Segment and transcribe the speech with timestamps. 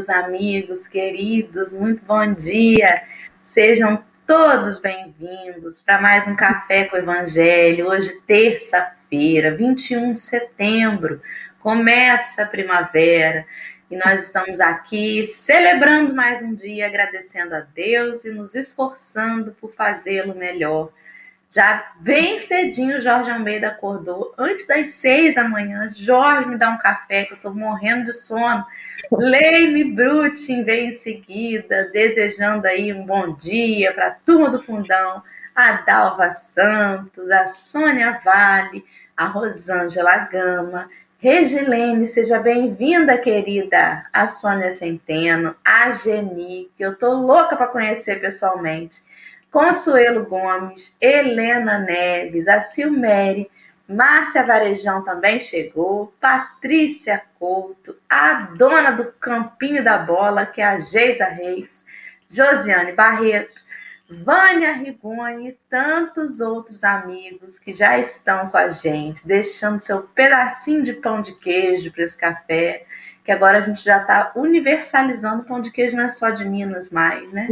[0.00, 3.02] Meus amigos queridos, muito bom dia.
[3.42, 7.86] Sejam todos bem-vindos para mais um Café com o Evangelho.
[7.86, 11.20] Hoje, terça-feira, 21 de setembro,
[11.58, 13.44] começa a primavera
[13.90, 19.74] e nós estamos aqui celebrando mais um dia, agradecendo a Deus e nos esforçando por
[19.74, 20.90] fazê-lo melhor.
[21.52, 25.90] Já bem cedinho, Jorge Almeida acordou, antes das seis da manhã.
[25.92, 28.64] Jorge, me dá um café, que eu estou morrendo de sono.
[29.10, 35.24] Leime Brutin veio em seguida, desejando aí um bom dia para a turma do Fundão,
[35.52, 38.84] a Dalva Santos, a Sônia Vale,
[39.16, 40.88] a Rosângela Gama,
[41.22, 44.06] Regilene, seja bem-vinda, querida.
[44.10, 49.09] A Sônia Centeno, a Geni, que eu tô louca para conhecer pessoalmente.
[49.50, 53.50] Consuelo Gomes, Helena Neves, a Silmere,
[53.88, 60.78] Márcia Varejão também chegou, Patrícia Couto, a dona do Campinho da Bola, que é a
[60.78, 61.84] Geisa Reis,
[62.28, 63.60] Josiane Barreto,
[64.08, 70.84] Vânia Rigoni e tantos outros amigos que já estão com a gente, deixando seu pedacinho
[70.84, 72.86] de pão de queijo para esse café,
[73.30, 76.90] que agora a gente já está universalizando pão de queijo, não é só de Minas
[76.90, 77.46] mais, né?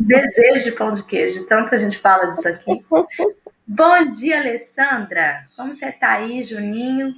[0.00, 2.82] desejo de pão de queijo, tanto que a gente fala disso aqui.
[3.66, 5.44] Bom dia, Alessandra.
[5.54, 7.12] Como você está aí, Juninho?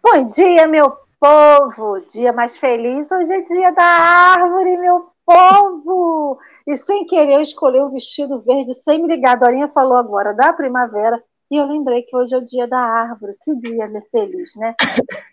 [0.00, 2.00] Bom dia, meu povo.
[2.08, 3.10] Dia mais feliz.
[3.10, 6.38] Hoje é dia da árvore, meu povo.
[6.64, 9.32] E sem querer eu escolhi o um vestido verde, sem me ligar.
[9.32, 11.20] A Dorinha falou agora da primavera.
[11.54, 13.36] E eu lembrei que hoje é o dia da árvore.
[13.40, 14.74] Que dia né, feliz, né?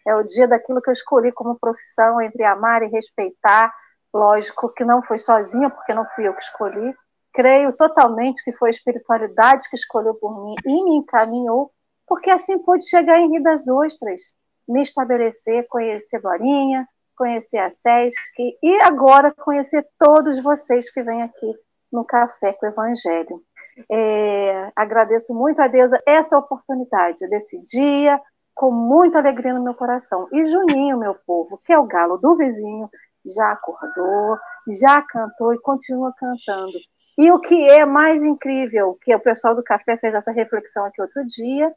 [0.05, 3.73] É o dia daquilo que eu escolhi como profissão, entre amar e respeitar.
[4.13, 6.95] Lógico que não foi sozinha, porque não fui eu que escolhi.
[7.33, 11.71] Creio totalmente que foi a espiritualidade que escolheu por mim e me encaminhou,
[12.05, 14.21] porque assim pude chegar em Rio das Ostras,
[14.67, 16.87] me estabelecer, conhecer Dorinha,
[17.17, 21.51] conhecer a SESC e agora conhecer todos vocês que vêm aqui
[21.91, 23.41] no Café com o Evangelho.
[23.89, 28.19] É, agradeço muito a Deus essa oportunidade desse dia,
[28.53, 30.27] com muita alegria no meu coração.
[30.31, 32.89] E Juninho, meu povo, que é o galo do vizinho,
[33.25, 34.37] já acordou,
[34.67, 36.77] já cantou e continua cantando.
[37.17, 41.01] E o que é mais incrível, que o pessoal do café fez essa reflexão aqui
[41.01, 41.71] outro dia,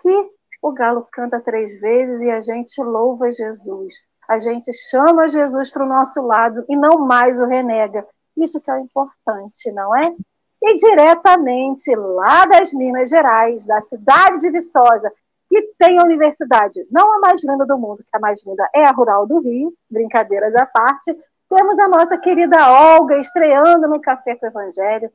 [0.00, 0.30] que
[0.60, 3.94] o galo canta três vezes e a gente louva Jesus.
[4.28, 8.06] A gente chama Jesus para o nosso lado e não mais o renega.
[8.36, 10.14] Isso que é o importante, não é?
[10.62, 15.12] E diretamente lá das Minas Gerais, da cidade de Viçosa,
[15.48, 18.84] que tem a universidade, não a mais linda do mundo, que a mais linda é
[18.84, 21.14] a Rural do Rio, brincadeiras à parte,
[21.54, 25.12] temos a nossa querida Olga estreando no Café com o Evangelho.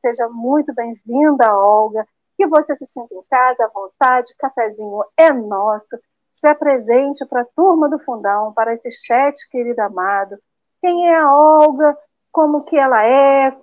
[0.00, 2.06] Seja muito bem-vinda, Olga.
[2.38, 5.98] Que você se sinta em casa, à vontade, o cafezinho é nosso.
[6.34, 10.38] Se apresente para a turma do Fundão, para esse chat, querido amado.
[10.80, 11.94] Quem é a Olga?
[12.32, 13.54] Como que ela é?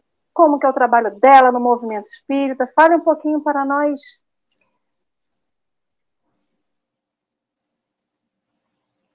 [0.42, 2.68] Como que é o trabalho dela no movimento espírita.
[2.76, 4.00] Fale um pouquinho para nós.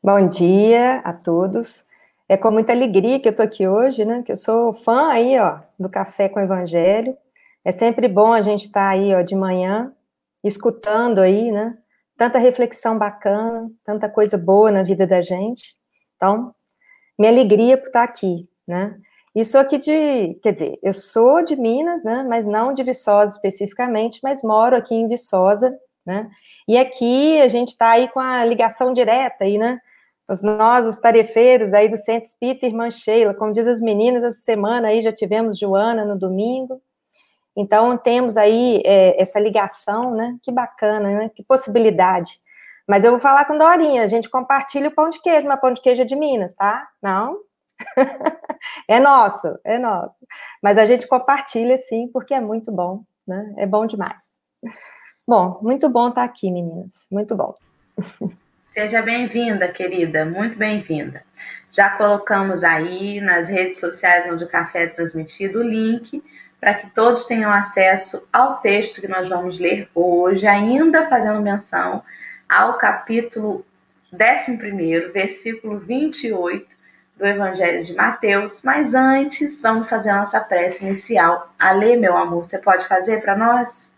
[0.01, 1.85] Bom dia a todos.
[2.29, 4.23] É com muita alegria que eu estou aqui hoje, né?
[4.23, 7.17] Que eu sou fã aí, ó, do Café com o Evangelho.
[7.65, 9.93] É sempre bom a gente estar tá aí, ó, de manhã,
[10.45, 11.77] escutando aí, né?
[12.17, 15.75] Tanta reflexão bacana, tanta coisa boa na vida da gente.
[16.15, 16.55] Então,
[17.19, 18.97] minha alegria por estar tá aqui, né?
[19.45, 24.21] Sou aqui de, quer dizer, eu sou de Minas, né, mas não de Viçosa especificamente,
[24.23, 25.77] mas moro aqui em Viçosa,
[26.07, 26.31] né,
[26.67, 29.79] e aqui a gente está aí com a ligação direta aí, né,
[30.29, 34.41] os, nós, os tarefeiros aí do Centro Espírita Irmã Sheila, como diz as meninas, essa
[34.41, 36.81] semana aí já tivemos Joana no domingo,
[37.57, 42.41] então temos aí é, essa ligação, né, que bacana, né, que possibilidade.
[42.89, 45.73] Mas eu vou falar com Dorinha, a gente compartilha o pão de queijo, mas pão
[45.73, 46.89] de queijo é de Minas, tá?
[47.03, 47.46] Não?
[48.89, 50.15] é nosso, é nosso.
[50.63, 53.55] Mas a gente compartilha sim, porque é muito bom, né?
[53.59, 54.23] É bom demais.
[55.29, 56.93] Bom, muito bom estar aqui, meninas.
[57.11, 57.53] Muito bom.
[58.71, 61.25] Seja bem-vinda, querida, muito bem-vinda.
[61.69, 66.23] Já colocamos aí nas redes sociais onde o café é transmitido o link
[66.61, 72.05] para que todos tenham acesso ao texto que nós vamos ler hoje, ainda fazendo menção
[72.49, 73.65] ao capítulo
[74.13, 76.76] 11, versículo 28,
[77.17, 81.49] do Evangelho de Mateus, mas antes vamos fazer a nossa prece inicial.
[81.59, 83.95] Ale, meu amor, você pode fazer para nós?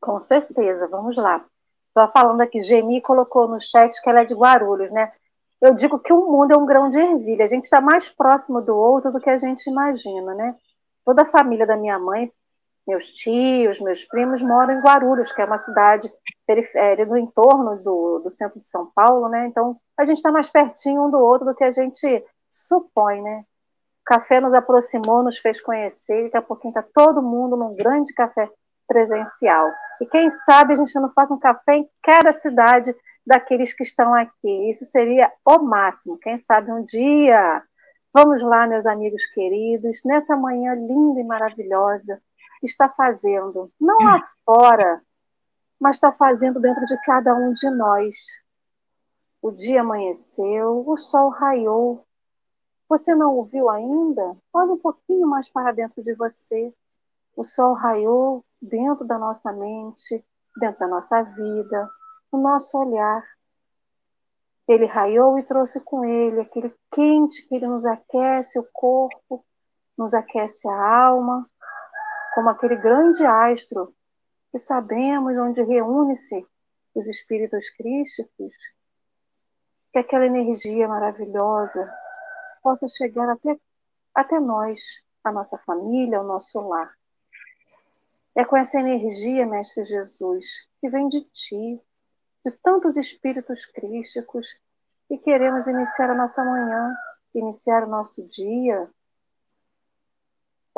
[0.00, 1.44] Com certeza, vamos lá.
[1.88, 5.12] Estou falando aqui, Geni colocou no chat que ela é de Guarulhos, né?
[5.60, 8.62] Eu digo que o mundo é um grão de ervilha, a gente está mais próximo
[8.62, 10.54] do outro do que a gente imagina, né?
[11.04, 12.32] Toda a família da minha mãe
[12.86, 16.12] Meus tios, meus primos moram em Guarulhos, que é uma cidade
[16.46, 19.46] periférica no entorno do, do centro de São Paulo, né?
[19.46, 23.44] Então a gente está mais pertinho um do outro do que a gente supõe, né?
[24.00, 28.12] O café nos aproximou, nos fez conhecer, daqui a pouquinho está todo mundo num grande
[28.12, 28.50] café
[28.88, 29.70] presencial.
[30.00, 32.92] E quem sabe a gente não faz um café em cada cidade
[33.24, 34.68] daqueles que estão aqui.
[34.68, 36.18] Isso seria o máximo.
[36.18, 37.62] Quem sabe um dia.
[38.12, 42.20] Vamos lá, meus amigos queridos, nessa manhã linda e maravilhosa,
[42.66, 45.02] está fazendo, não lá fora,
[45.78, 48.16] mas está fazendo dentro de cada um de nós.
[49.40, 52.06] O dia amanheceu, o sol raiou.
[52.88, 54.36] Você não ouviu ainda?
[54.52, 56.74] Olhe um pouquinho mais para dentro de você.
[57.34, 60.22] O sol raiou dentro da nossa mente,
[60.58, 61.88] dentro da nossa vida,
[62.30, 63.24] no nosso olhar.
[64.68, 69.44] Ele raiou e trouxe com ele aquele quente que ele nos aquece o corpo,
[69.96, 71.48] nos aquece a alma,
[72.34, 73.94] como aquele grande astro
[74.50, 76.46] que sabemos onde reúne-se
[76.94, 78.54] os espíritos crísticos,
[79.92, 81.92] que aquela energia maravilhosa
[82.62, 83.58] possa chegar até,
[84.14, 86.92] até nós, a nossa família, o nosso lar.
[88.34, 91.80] É com essa energia, Mestre Jesus, que vem de ti,
[92.44, 94.58] de tantos espíritos crísticos
[95.10, 96.96] e queremos iniciar a nossa manhã,
[97.34, 98.88] iniciar o nosso dia,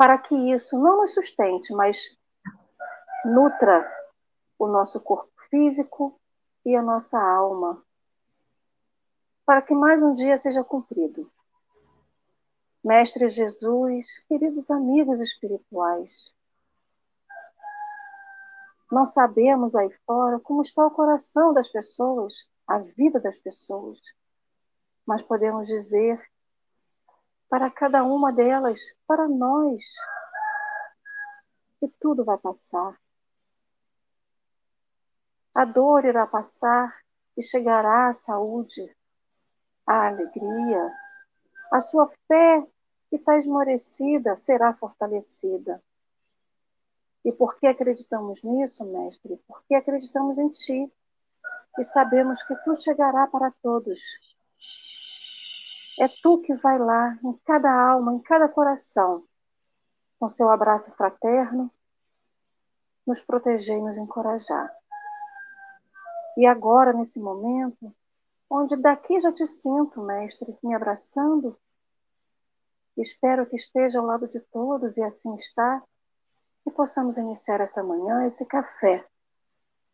[0.03, 2.13] para que isso não nos sustente, mas
[3.23, 3.89] nutra
[4.59, 6.19] o nosso corpo físico
[6.65, 7.81] e a nossa alma,
[9.45, 11.31] para que mais um dia seja cumprido.
[12.83, 16.35] Mestre Jesus, queridos amigos espirituais,
[18.91, 24.01] não sabemos aí fora como está o coração das pessoas, a vida das pessoas,
[25.05, 26.21] mas podemos dizer
[27.53, 29.85] para cada uma delas, para nós,
[31.79, 32.99] que tudo vai passar.
[35.53, 36.91] A dor irá passar
[37.37, 38.91] e chegará a saúde,
[39.85, 40.91] a alegria,
[41.71, 42.65] a sua fé
[43.07, 45.79] que está esmorecida será fortalecida.
[47.23, 49.39] E por que acreditamos nisso, Mestre?
[49.47, 50.91] Porque acreditamos em Ti
[51.77, 54.01] e sabemos que Tu chegará para todos.
[55.99, 59.23] É Tu que vai lá em cada alma, em cada coração,
[60.19, 61.71] com seu abraço fraterno,
[63.05, 64.73] nos proteger e nos encorajar.
[66.37, 67.93] E agora, nesse momento,
[68.49, 71.57] onde daqui já te sinto, Mestre, me abraçando,
[72.97, 75.83] espero que esteja ao lado de todos e assim está
[76.63, 79.05] que possamos iniciar essa manhã, esse café,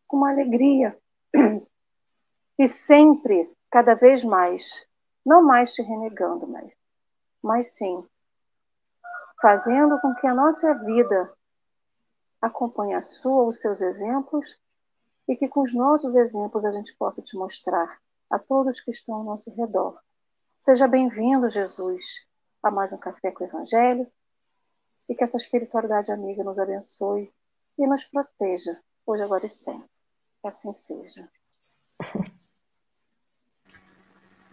[0.07, 0.97] com uma alegria
[2.57, 4.87] e sempre, cada vez mais,
[5.25, 6.71] não mais te renegando, mas,
[7.41, 8.03] mas sim,
[9.41, 11.31] fazendo com que a nossa vida
[12.41, 14.59] acompanhe a sua, os seus exemplos,
[15.27, 17.99] e que com os nossos exemplos a gente possa te mostrar
[18.29, 19.99] a todos que estão ao nosso redor.
[20.59, 22.25] Seja bem-vindo, Jesus,
[22.63, 24.07] a mais um Café com o Evangelho
[25.07, 27.31] e que essa espiritualidade amiga nos abençoe
[27.77, 29.89] e nos proteja, hoje, agora e sempre.
[30.41, 31.25] Que assim seja.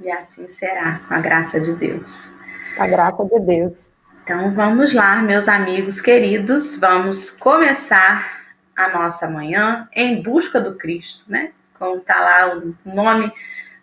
[0.01, 2.37] E assim será, com a graça de Deus.
[2.79, 3.93] A graça de Deus.
[4.23, 11.31] Então vamos lá, meus amigos queridos, vamos começar a nossa manhã em busca do Cristo,
[11.31, 11.53] né?
[11.79, 13.33] Como está lá o nome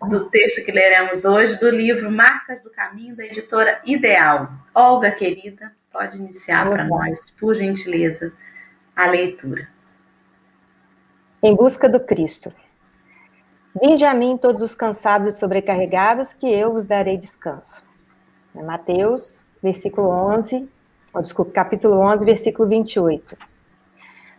[0.10, 4.51] do texto que leremos hoje, do livro Marcas do Caminho, da editora Ideal.
[4.75, 8.34] Olga, querida, pode iniciar para nós, por gentileza,
[8.96, 9.67] a leitura.
[11.41, 12.53] Em busca do Cristo.
[13.82, 17.84] Vinde a mim todos os cansados e sobrecarregados, que eu vos darei descanso.
[18.56, 20.70] É Mateus, versículo 11,
[21.12, 23.36] oh, desculpa, capítulo 11, versículo 28.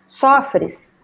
[0.06, 0.94] Sofres,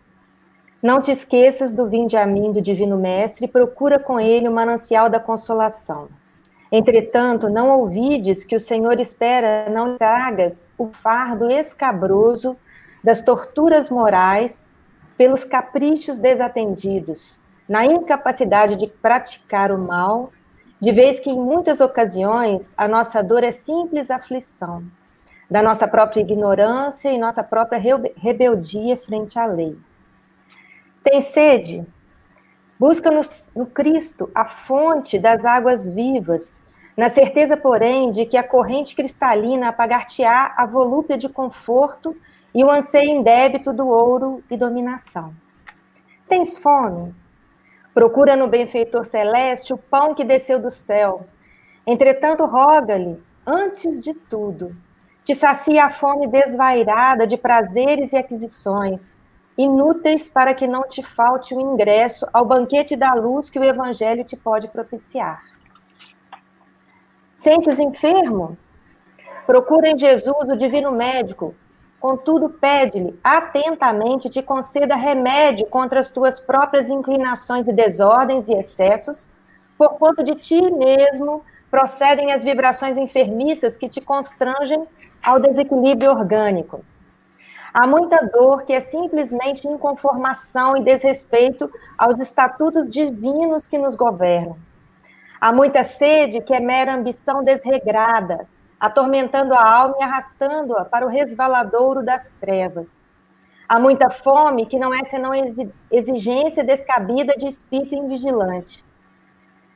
[0.80, 4.52] não te esqueças do vinde a mim do Divino Mestre e procura com ele o
[4.52, 6.08] manancial da consolação.
[6.70, 12.56] Entretanto, não ouvides que o Senhor espera não tragas o fardo escabroso
[13.02, 14.68] das torturas morais
[15.16, 17.39] pelos caprichos desatendidos,
[17.70, 20.32] na incapacidade de praticar o mal,
[20.80, 24.82] de vez que em muitas ocasiões a nossa dor é simples aflição,
[25.48, 27.80] da nossa própria ignorância e nossa própria
[28.16, 29.78] rebeldia frente à lei.
[31.04, 31.86] Tem sede?
[32.76, 33.20] Busca no,
[33.54, 36.60] no Cristo a fonte das águas vivas,
[36.96, 42.16] na certeza, porém, de que a corrente cristalina apagar-te-á a volúpia de conforto
[42.52, 45.32] e o anseio indébito do ouro e dominação.
[46.28, 47.14] Tens fome?
[47.92, 51.26] Procura no benfeitor celeste o pão que desceu do céu.
[51.86, 54.74] Entretanto, roga-lhe, antes de tudo,
[55.24, 59.16] te sacia a fome desvairada de prazeres e aquisições,
[59.56, 64.24] inúteis para que não te falte o ingresso ao banquete da luz que o Evangelho
[64.24, 65.42] te pode propiciar.
[67.34, 68.56] Sentes enfermo?
[69.46, 71.54] Procura em Jesus o divino médico.
[72.00, 79.28] Contudo, pede-lhe atentamente te conceda remédio contra as tuas próprias inclinações e desordens e excessos,
[79.76, 84.86] porquanto de ti mesmo procedem as vibrações enfermiças que te constrangem
[85.22, 86.82] ao desequilíbrio orgânico.
[87.72, 94.56] Há muita dor que é simplesmente inconformação e desrespeito aos estatutos divinos que nos governam.
[95.38, 98.48] Há muita sede que é mera ambição desregrada,
[98.80, 103.02] atormentando a alma e arrastando-a para o resvaladouro das trevas.
[103.68, 105.30] Há muita fome que não é senão
[105.90, 108.84] exigência descabida de espírito invigilante.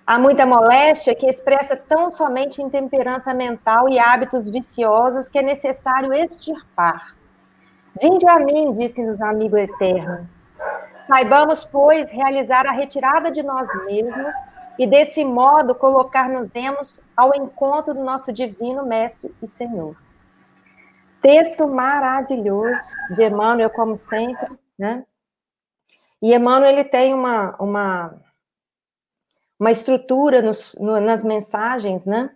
[0.06, 6.12] Há muita moléstia que expressa tão somente intemperança mental e hábitos viciosos que é necessário
[6.12, 7.14] extirpar.
[8.02, 10.28] Vinde a mim, disse-nos o amigo eterno.
[11.06, 14.34] Saibamos, pois, realizar a retirada de nós mesmos
[14.78, 16.52] e, desse modo, colocar-nos
[17.16, 19.96] ao encontro do nosso divino Mestre e Senhor.
[21.20, 25.04] Texto maravilhoso de Emmanuel, como sempre, né?
[26.20, 28.20] E Emmanuel, ele tem uma, uma,
[29.58, 32.30] uma estrutura nos, no, nas mensagens, né?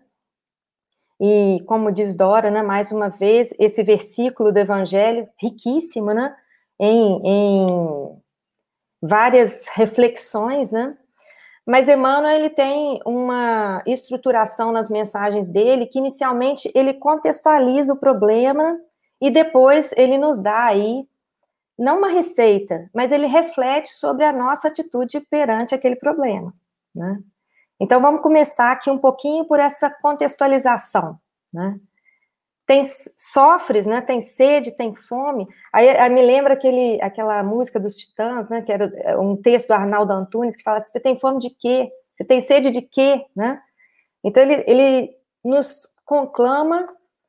[1.21, 6.37] E como diz Dora, né, mais uma vez, esse versículo do Evangelho, riquíssimo, né,
[6.79, 8.23] em, em
[9.03, 10.97] várias reflexões, né,
[11.69, 18.81] mas Emmanuel, ele tem uma estruturação nas mensagens dele, que inicialmente ele contextualiza o problema
[19.21, 21.07] e depois ele nos dá aí,
[21.79, 26.55] não uma receita, mas ele reflete sobre a nossa atitude perante aquele problema,
[26.95, 27.23] né.
[27.79, 31.19] Então, vamos começar aqui um pouquinho por essa contextualização,
[31.53, 31.79] né?
[32.69, 32.83] Tem,
[33.17, 34.03] sofres, né?
[34.03, 35.49] Tem sede, tem fome.
[35.73, 38.61] Aí, aí, me lembra aquele, aquela música dos Titãs, né?
[38.61, 41.91] Que era é, um texto do Arnaldo Antunes que fala: você tem fome de quê?
[42.15, 43.59] Você tem sede de quê, né?
[44.23, 46.87] Então ele, ele nos conclama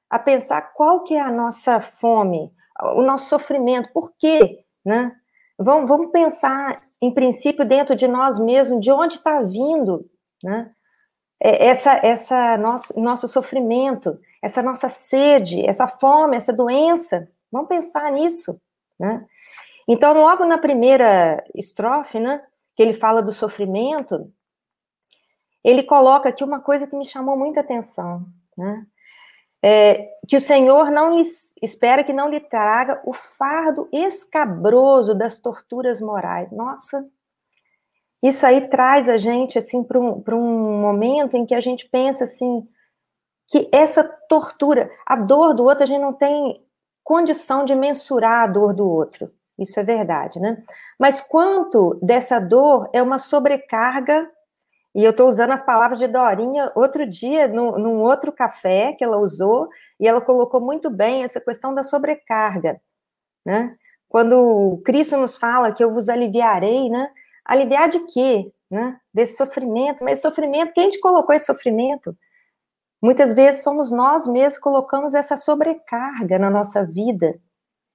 [0.09, 2.51] a pensar qual que é a nossa fome,
[2.95, 5.15] o nosso sofrimento, por quê, né?
[5.57, 10.05] Vamos, vamos pensar, em princípio, dentro de nós mesmos, de onde está vindo
[10.43, 10.71] né?
[11.41, 18.11] É, essa, essa nosso, nosso sofrimento, essa nossa sede, essa fome, essa doença, vamos pensar
[18.11, 18.59] nisso,
[18.99, 19.25] né?
[19.87, 22.43] Então, logo na primeira estrofe, né,
[22.75, 24.31] que ele fala do sofrimento,
[25.63, 28.25] ele coloca aqui uma coisa que me chamou muita atenção,
[28.57, 28.85] né?
[29.61, 31.23] É, que o Senhor não lhe,
[31.61, 36.49] espera que não lhe traga o fardo escabroso das torturas morais.
[36.49, 37.05] Nossa,
[38.21, 42.25] isso aí traz a gente assim para um, um momento em que a gente pensa
[42.25, 42.67] assim
[43.47, 46.63] que essa tortura, a dor do outro, a gente não tem
[47.03, 49.31] condição de mensurar a dor do outro.
[49.57, 50.63] Isso é verdade, né?
[50.97, 54.29] Mas quanto dessa dor é uma sobrecarga,
[54.95, 59.03] e eu estou usando as palavras de Dorinha outro dia, no, num outro café que
[59.03, 59.67] ela usou,
[59.99, 62.79] e ela colocou muito bem essa questão da sobrecarga,
[63.45, 63.75] né?
[64.07, 67.09] Quando Cristo nos fala que eu vos aliviarei, né?
[67.49, 68.51] Aliviar de quê?
[68.69, 68.99] Né?
[69.13, 70.03] Desse sofrimento.
[70.03, 72.15] Mas sofrimento, quem te colocou esse sofrimento?
[73.01, 77.39] Muitas vezes somos nós mesmos colocamos essa sobrecarga na nossa vida,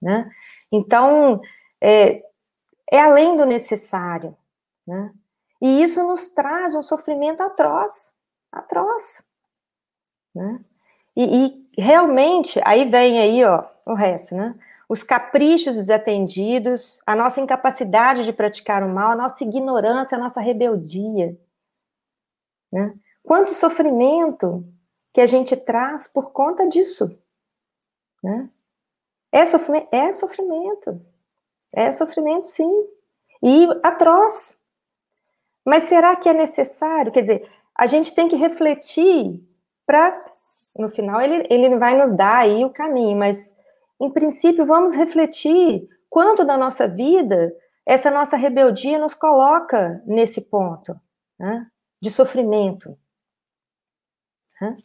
[0.01, 0.27] né?
[0.73, 1.39] Então,
[1.81, 2.23] é,
[2.91, 4.37] é além do necessário,
[4.87, 5.13] né?
[5.61, 8.15] E isso nos traz um sofrimento atroz,
[8.51, 9.23] atroz,
[10.35, 10.59] né?
[11.17, 14.55] E, e realmente, aí vem aí, ó, o resto, né?
[14.95, 20.41] Os caprichos desatendidos, a nossa incapacidade de praticar o mal, a nossa ignorância, a nossa
[20.41, 21.37] rebeldia.
[22.73, 22.95] Né?
[23.25, 24.65] Quanto sofrimento
[25.13, 27.11] que a gente traz por conta disso.
[28.23, 28.49] Né?
[29.33, 31.05] É, sofrimento, é sofrimento.
[31.73, 32.87] É sofrimento, sim.
[33.43, 34.57] E atroz.
[35.65, 37.11] Mas será que é necessário?
[37.11, 39.43] Quer dizer, a gente tem que refletir
[39.85, 40.13] para,
[40.79, 43.57] no final, ele, ele vai nos dar aí o caminho, mas
[44.01, 47.53] em princípio, vamos refletir quanto da nossa vida
[47.87, 50.99] essa nossa rebeldia nos coloca nesse ponto
[51.39, 51.67] né,
[52.01, 52.97] de sofrimento.
[54.61, 54.77] Né?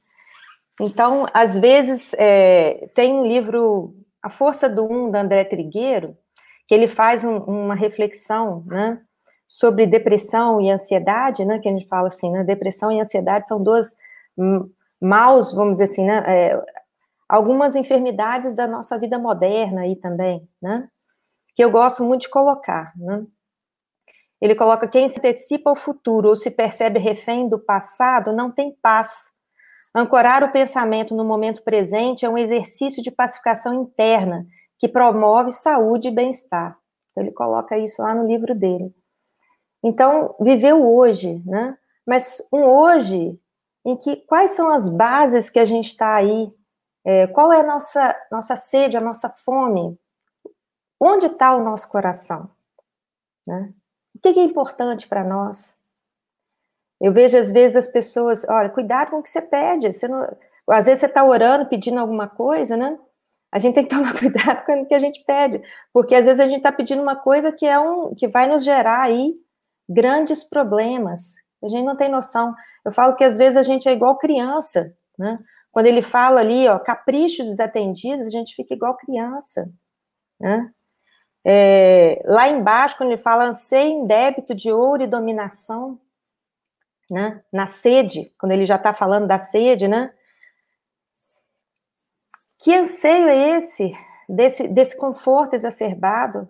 [0.81, 6.17] Então, às vezes, é, tem um livro, A Força do Um, da André Trigueiro,
[6.67, 9.01] que ele faz um, uma reflexão né,
[9.47, 13.61] sobre depressão e ansiedade, né, que a gente fala assim, né, depressão e ansiedade são
[13.61, 13.95] duas
[15.01, 16.65] maus, vamos dizer assim, né, é,
[17.29, 20.89] algumas enfermidades da nossa vida moderna aí também, né?
[21.55, 23.23] Que eu gosto muito de colocar, né?
[24.41, 28.75] Ele coloca quem se antecipa ao futuro ou se percebe refém do passado não tem
[28.81, 29.29] paz.
[29.93, 34.45] Ancorar o pensamento no momento presente é um exercício de pacificação interna
[34.77, 36.77] que promove saúde e bem-estar.
[37.11, 38.93] Então, ele coloca isso lá no livro dele.
[39.83, 41.77] Então, viver o hoje, né?
[42.05, 43.37] Mas um hoje
[43.85, 46.49] em que quais são as bases que a gente está aí?
[47.05, 49.97] É, qual é a nossa, nossa sede, a nossa fome?
[50.99, 52.49] Onde está o nosso coração?
[53.47, 53.73] Né?
[54.15, 55.77] O que é importante para nós?
[56.99, 59.93] Eu vejo às vezes as pessoas, olha, cuidado com o que você pede.
[59.93, 60.21] Você não,
[60.69, 62.99] às vezes você está orando, pedindo alguma coisa, né?
[63.51, 65.61] A gente tem que tomar cuidado com o que a gente pede,
[65.93, 68.63] porque às vezes a gente está pedindo uma coisa que é um que vai nos
[68.63, 69.33] gerar aí
[69.87, 71.35] grandes problemas.
[71.63, 72.53] A gente não tem noção.
[72.85, 75.39] Eu falo que às vezes a gente é igual criança, né?
[75.71, 79.71] Quando ele fala ali, ó, caprichos desatendidos, a gente fica igual criança,
[80.39, 80.71] né?
[81.45, 85.99] É, lá embaixo, quando ele fala anseio em débito de ouro e dominação,
[87.09, 87.43] né?
[87.51, 90.13] Na sede, quando ele já está falando da sede, né?
[92.59, 93.91] Que anseio é esse
[94.27, 96.47] desse, desse conforto exacerbado?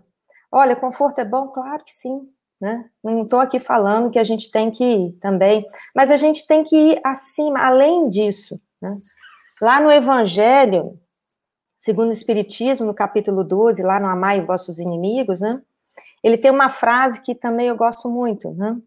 [0.52, 1.50] Olha, conforto é bom?
[1.50, 2.28] Claro que sim,
[2.60, 2.90] né?
[3.04, 6.64] Não estou aqui falando que a gente tem que ir também, mas a gente tem
[6.64, 8.60] que ir acima, além disso.
[8.82, 8.94] Né?
[9.62, 11.00] Lá no Evangelho,
[11.76, 15.62] segundo o Espiritismo, no capítulo 12, lá no Amai Vossos Inimigos, né?
[16.24, 18.52] ele tem uma frase que também eu gosto muito.
[18.52, 18.78] Né?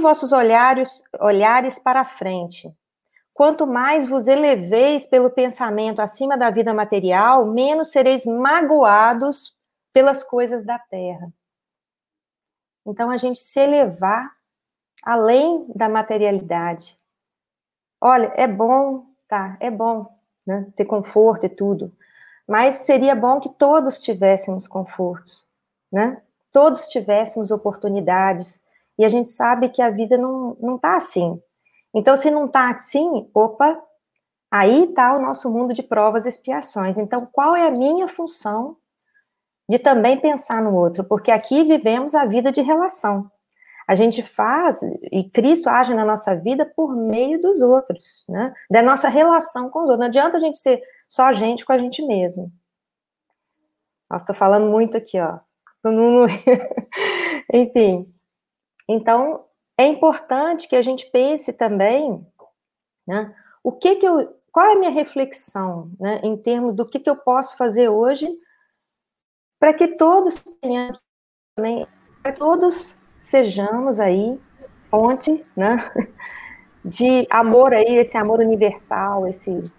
[0.00, 2.72] Vossos olhares, olhares para a frente.
[3.32, 9.56] Quanto mais vos eleveis pelo pensamento acima da vida material, menos sereis magoados
[9.92, 11.32] pelas coisas da terra.
[12.86, 14.30] Então, a gente se elevar
[15.02, 16.99] além da materialidade.
[18.00, 20.06] Olha, é bom, tá, é bom,
[20.46, 21.92] né, ter conforto e tudo,
[22.48, 25.46] mas seria bom que todos tivéssemos confortos,
[25.92, 26.22] né?
[26.52, 28.60] Todos tivéssemos oportunidades,
[28.98, 31.40] e a gente sabe que a vida não, não tá assim.
[31.94, 33.80] Então, se não tá assim, opa,
[34.50, 36.98] aí tá o nosso mundo de provas e expiações.
[36.98, 38.76] Então, qual é a minha função
[39.70, 43.30] de também pensar no outro, porque aqui vivemos a vida de relação.
[43.90, 48.54] A gente faz, e Cristo age na nossa vida por meio dos outros, né?
[48.70, 49.98] Da nossa relação com os outros.
[49.98, 52.52] Não adianta a gente ser só a gente com a gente mesmo.
[54.08, 55.40] Nossa, tô falando muito aqui, ó.
[57.52, 58.14] Enfim.
[58.88, 59.44] Então,
[59.76, 62.24] é importante que a gente pense também,
[63.04, 63.34] né?
[63.60, 67.10] O que que eu, qual é a minha reflexão, né, em termos do que que
[67.10, 68.30] eu posso fazer hoje
[69.58, 71.02] para que todos tenhamos
[71.56, 71.88] também,
[72.22, 74.40] para todos sejamos aí
[74.80, 75.92] fonte, né,
[76.82, 79.70] de amor aí, esse amor universal, esse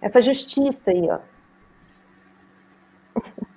[0.00, 1.18] essa justiça aí, ó.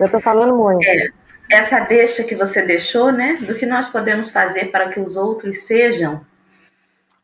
[0.00, 0.84] Eu estou falando muito.
[0.84, 1.10] É,
[1.48, 5.60] essa deixa que você deixou, né, do que nós podemos fazer para que os outros
[5.60, 6.26] sejam,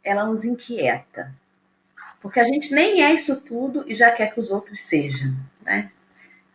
[0.05, 1.35] ela nos inquieta.
[2.21, 5.91] Porque a gente nem é isso tudo e já quer que os outros sejam, né?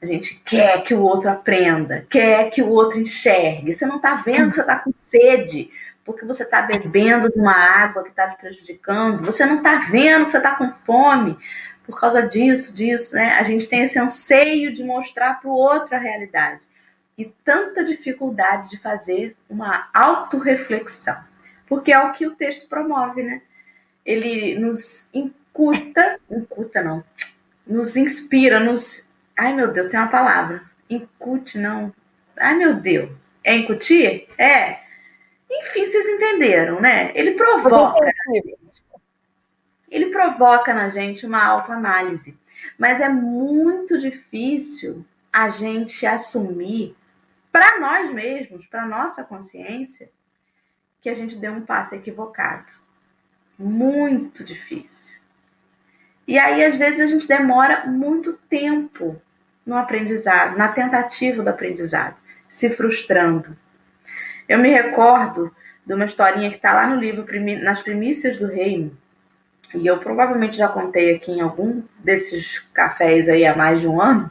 [0.04, 3.74] A gente quer que o outro aprenda, quer que o outro enxergue.
[3.74, 5.72] Você não está vendo que você está com sede,
[6.04, 9.24] porque você está bebendo de uma água que está te prejudicando.
[9.24, 11.38] Você não está vendo que você está com fome
[11.86, 13.38] por causa disso, disso, né?
[13.39, 16.60] A gente tem esse anseio de mostrar para o outro a realidade.
[17.18, 21.18] E tanta dificuldade de fazer uma autorreflexão.
[21.66, 23.42] Porque é o que o texto promove, né?
[24.06, 27.02] Ele nos incuta, incuta não,
[27.66, 30.63] nos inspira, nos Ai, meu Deus, tem uma palavra.
[30.89, 31.93] Incute, não.
[32.38, 33.32] Ai, meu Deus.
[33.43, 34.28] É incutir?
[34.38, 34.80] É.
[35.50, 37.12] Enfim, vocês entenderam, né?
[37.15, 38.12] Ele provoca.
[39.89, 42.38] Ele provoca na gente uma autoanálise.
[42.78, 46.96] Mas é muito difícil a gente assumir
[47.52, 50.10] para nós mesmos, para nossa consciência,
[51.00, 52.72] que a gente deu um passo equivocado.
[53.60, 55.23] Muito difícil.
[56.28, 59.22] E aí, às vezes, a gente demora muito tempo
[59.66, 62.16] no aprendizado, na tentativa do aprendizado,
[62.48, 63.58] se frustrando.
[64.48, 65.54] Eu me recordo
[65.86, 67.26] de uma historinha que está lá no livro
[67.62, 68.98] Nas Primícias do Reino,
[69.76, 74.00] e eu provavelmente já contei aqui em algum desses cafés aí há mais de um
[74.00, 74.30] ano,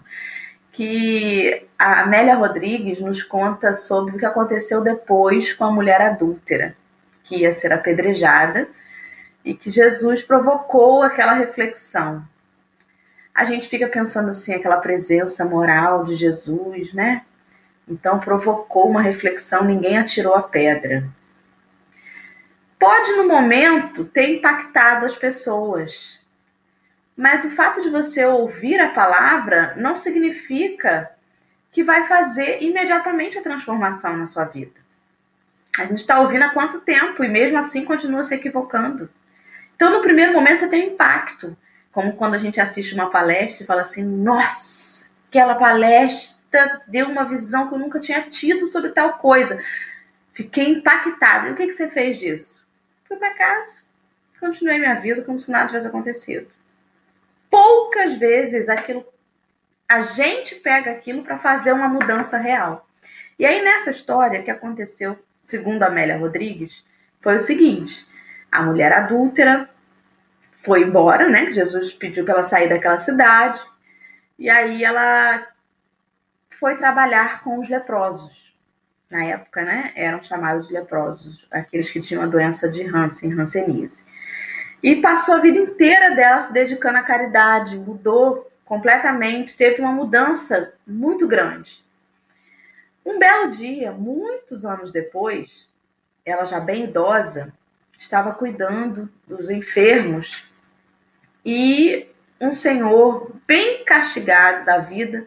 [0.70, 6.74] que a Amélia Rodrigues nos conta sobre o que aconteceu depois com a mulher adúltera,
[7.22, 8.68] que ia ser apedrejada
[9.44, 12.26] e que Jesus provocou aquela reflexão.
[13.34, 17.24] A gente fica pensando assim, aquela presença moral de Jesus, né?
[17.88, 21.08] Então provocou uma reflexão, ninguém atirou a pedra.
[22.78, 26.26] Pode no momento ter impactado as pessoas,
[27.16, 31.10] mas o fato de você ouvir a palavra não significa
[31.70, 34.80] que vai fazer imediatamente a transformação na sua vida.
[35.78, 39.08] A gente está ouvindo há quanto tempo e mesmo assim continua se equivocando.
[39.82, 41.56] Então, no primeiro momento, você tem um impacto.
[41.90, 47.24] Como quando a gente assiste uma palestra e fala assim: nossa, aquela palestra deu uma
[47.24, 49.60] visão que eu nunca tinha tido sobre tal coisa.
[50.32, 51.48] Fiquei impactada.
[51.48, 52.64] E o que, que você fez disso?
[53.02, 53.80] Fui para casa,
[54.38, 56.46] continuei minha vida como se nada tivesse acontecido.
[57.50, 59.04] Poucas vezes aquilo
[59.88, 62.88] a gente pega aquilo para fazer uma mudança real.
[63.36, 66.86] E aí nessa história que aconteceu, segundo Amélia Rodrigues,
[67.20, 68.11] foi o seguinte:
[68.52, 69.68] a mulher adúltera
[70.52, 71.50] foi embora, né?
[71.50, 73.58] Jesus pediu para ela sair daquela cidade.
[74.38, 75.48] E aí ela
[76.50, 78.54] foi trabalhar com os leprosos.
[79.10, 79.90] Na época, né?
[79.96, 84.04] Eram chamados de leprosos, aqueles que tinham a doença de Hansen, Hanseníase.
[84.82, 90.74] E passou a vida inteira dela se dedicando à caridade, mudou completamente, teve uma mudança
[90.86, 91.84] muito grande.
[93.04, 95.70] Um belo dia, muitos anos depois,
[96.24, 97.52] ela já bem idosa,
[98.02, 100.44] estava cuidando dos enfermos
[101.46, 102.08] e
[102.40, 105.24] um senhor bem castigado da vida,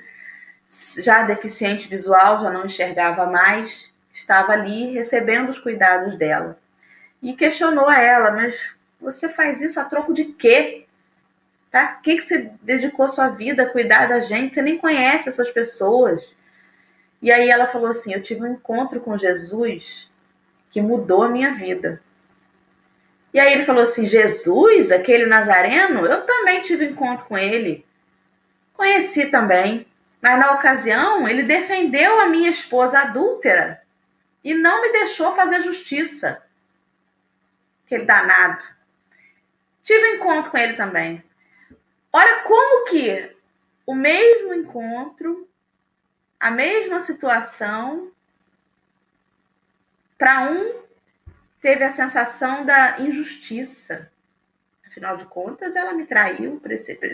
[1.01, 6.59] já deficiente visual, já não enxergava mais, estava ali recebendo os cuidados dela.
[7.23, 10.85] E questionou a ela, mas você faz isso a troco de quê?
[11.71, 14.53] Para que, que você dedicou sua vida a cuidar da gente?
[14.53, 16.35] Você nem conhece essas pessoas.
[17.21, 20.11] E aí ela falou assim: Eu tive um encontro com Jesus
[20.69, 22.01] que mudou a minha vida.
[23.35, 27.85] E aí ele falou assim: Jesus, aquele nazareno, eu também tive encontro com ele.
[28.73, 29.85] Conheci também.
[30.21, 33.81] Mas na ocasião, ele defendeu a minha esposa adúltera
[34.41, 36.41] e não me deixou fazer justiça.
[37.85, 38.63] Aquele danado.
[39.83, 41.21] Tive encontro com ele também.
[42.13, 43.35] Olha como que
[43.85, 45.45] o mesmo encontro,
[46.39, 48.09] a mesma situação,
[50.17, 50.84] para um
[51.65, 54.11] teve a sensação da injustiça.
[54.85, 56.61] Afinal de contas, ela me traiu,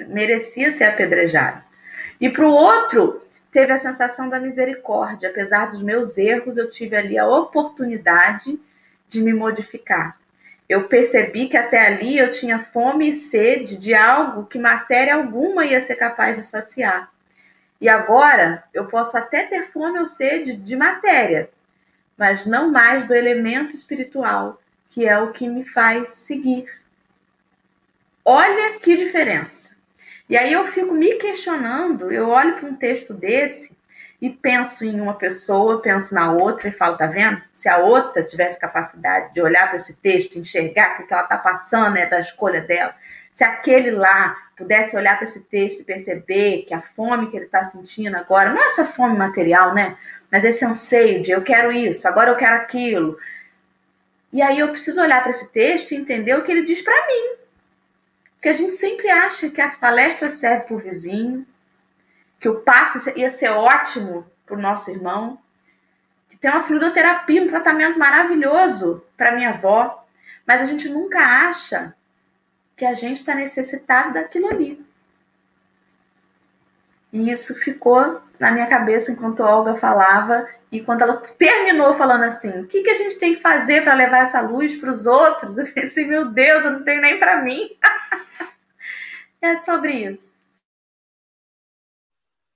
[0.09, 1.63] merecia ser apedrejada.
[2.19, 5.29] E para o outro, teve a sensação da misericórdia.
[5.29, 8.59] Apesar dos meus erros, eu tive ali a oportunidade
[9.07, 10.19] de me modificar.
[10.67, 15.65] Eu percebi que até ali eu tinha fome e sede de algo que matéria alguma
[15.65, 17.09] ia ser capaz de saciar.
[17.79, 21.49] E agora eu posso até ter fome ou sede de matéria,
[22.21, 26.67] mas não mais do elemento espiritual, que é o que me faz seguir.
[28.23, 29.75] Olha que diferença.
[30.29, 33.75] E aí eu fico me questionando, eu olho para um texto desse
[34.21, 37.41] e penso em uma pessoa, penso na outra e falo, tá vendo?
[37.51, 41.23] Se a outra tivesse capacidade de olhar para esse texto, enxergar que o que ela
[41.23, 42.93] está passando é da escolha dela,
[43.33, 47.45] se aquele lá pudesse olhar para esse texto e perceber que a fome que ele
[47.45, 49.97] está sentindo agora, não é essa fome material, né?
[50.31, 53.17] Mas esse anseio de eu quero isso, agora eu quero aquilo.
[54.31, 57.07] E aí eu preciso olhar para esse texto e entender o que ele diz para
[57.07, 57.37] mim.
[58.35, 61.45] Porque a gente sempre acha que a palestra serve para o vizinho,
[62.39, 65.37] que o passe ia ser ótimo para o nosso irmão,
[66.29, 70.05] que tem uma fluidoterapia, um tratamento maravilhoso para minha avó,
[70.45, 71.93] mas a gente nunca acha
[72.81, 74.83] que a gente está necessitado daquilo ali.
[77.13, 82.23] E isso ficou na minha cabeça enquanto a Olga falava e quando ela terminou falando
[82.23, 85.05] assim, o que, que a gente tem que fazer para levar essa luz para os
[85.05, 85.59] outros?
[85.59, 87.69] Eu pensei, meu Deus, eu não tenho nem para mim.
[89.39, 90.33] é sobre isso.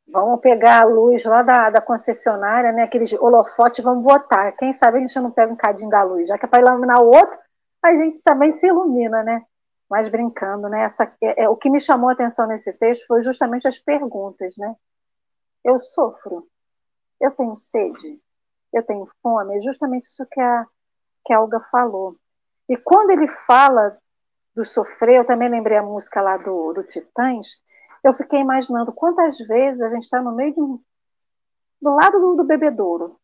[0.10, 2.82] Vamos pegar a luz lá da, da concessionária, né?
[2.82, 4.54] Aqueles holofotes, vamos botar.
[4.54, 7.04] Quem sabe a gente não pega um cadinho da luz, já que é para iluminar
[7.04, 7.38] o outro,
[7.84, 9.46] a gente também se ilumina, né?
[9.90, 10.84] Mas brincando, né?
[10.84, 14.56] Essa, é, é, o que me chamou a atenção nesse texto foi justamente as perguntas,
[14.58, 14.76] né?
[15.64, 16.48] Eu sofro,
[17.20, 18.20] eu tenho sede,
[18.74, 20.66] eu tenho fome, é justamente isso que a,
[21.26, 22.16] que a Olga falou.
[22.68, 23.98] E quando ele fala
[24.56, 27.60] do sofrer, eu também lembrei a música lá do, do Titãs,
[28.04, 30.80] eu fiquei imaginando quantas vezes a gente está no meio de um,
[31.82, 33.20] do lado do, do bebedouro.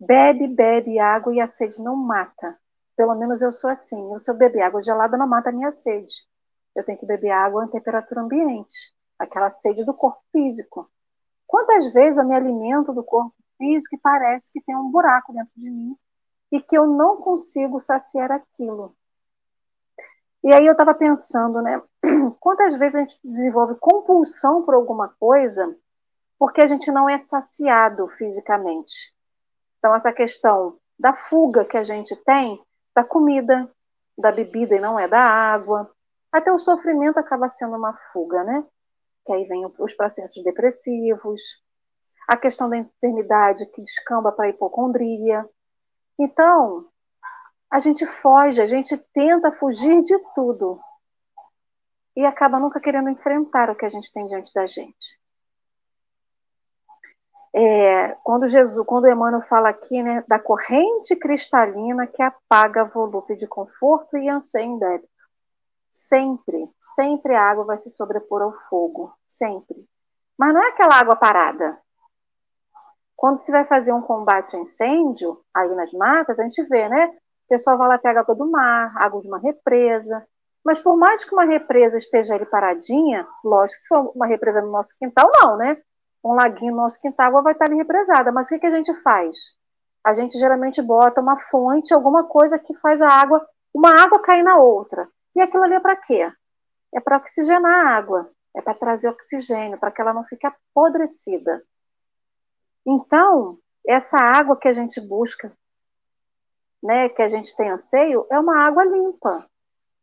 [0.00, 2.58] Bebe, bebe água e a sede não mata.
[2.96, 4.18] Pelo menos eu sou assim.
[4.18, 6.26] Se eu beber água gelada, não mata a minha sede.
[6.74, 10.86] Eu tenho que beber água em temperatura ambiente, aquela sede do corpo físico.
[11.46, 15.52] Quantas vezes eu me alimento do corpo físico e parece que tem um buraco dentro
[15.56, 15.96] de mim
[16.50, 18.94] e que eu não consigo saciar aquilo?
[20.42, 21.82] E aí eu estava pensando, né?
[22.40, 25.76] Quantas vezes a gente desenvolve compulsão por alguma coisa
[26.38, 29.14] porque a gente não é saciado fisicamente?
[29.78, 32.60] Então, essa questão da fuga que a gente tem
[32.96, 33.70] da comida,
[34.16, 35.94] da bebida e não é da água,
[36.32, 38.64] até o sofrimento acaba sendo uma fuga, né?
[39.26, 41.62] Que aí vem os processos depressivos,
[42.26, 45.46] a questão da enfermidade que descamba para a hipocondria.
[46.18, 46.86] Então,
[47.70, 50.80] a gente foge, a gente tenta fugir de tudo
[52.16, 55.20] e acaba nunca querendo enfrentar o que a gente tem diante da gente.
[57.58, 63.34] É, quando Jesus, quando Emmanuel fala aqui, né, da corrente cristalina que apaga a volúpia
[63.34, 65.08] de conforto e anseio débito.
[65.90, 69.88] Sempre, sempre a água vai se sobrepor ao fogo, sempre.
[70.38, 71.78] Mas não é aquela água parada.
[73.16, 77.06] Quando se vai fazer um combate a incêndio, aí nas matas, a gente vê, né?
[77.06, 80.26] O pessoal vai lá pegar água do mar, água de uma represa.
[80.62, 84.70] Mas por mais que uma represa esteja ali paradinha, lógico, se for uma represa no
[84.70, 85.80] nosso quintal, não, né?
[86.26, 88.32] Um laguinho no nosso quintal, a água vai estar ali represada.
[88.32, 89.36] Mas o que, que a gente faz?
[90.02, 94.42] A gente geralmente bota uma fonte, alguma coisa que faz a água, uma água cair
[94.42, 95.08] na outra.
[95.34, 96.32] E aquilo ali é para quê?
[96.92, 101.62] É para oxigenar a água, é para trazer oxigênio, para que ela não fique apodrecida.
[102.86, 105.52] Então, essa água que a gente busca,
[106.82, 109.46] né, que a gente tem anseio, é uma água limpa.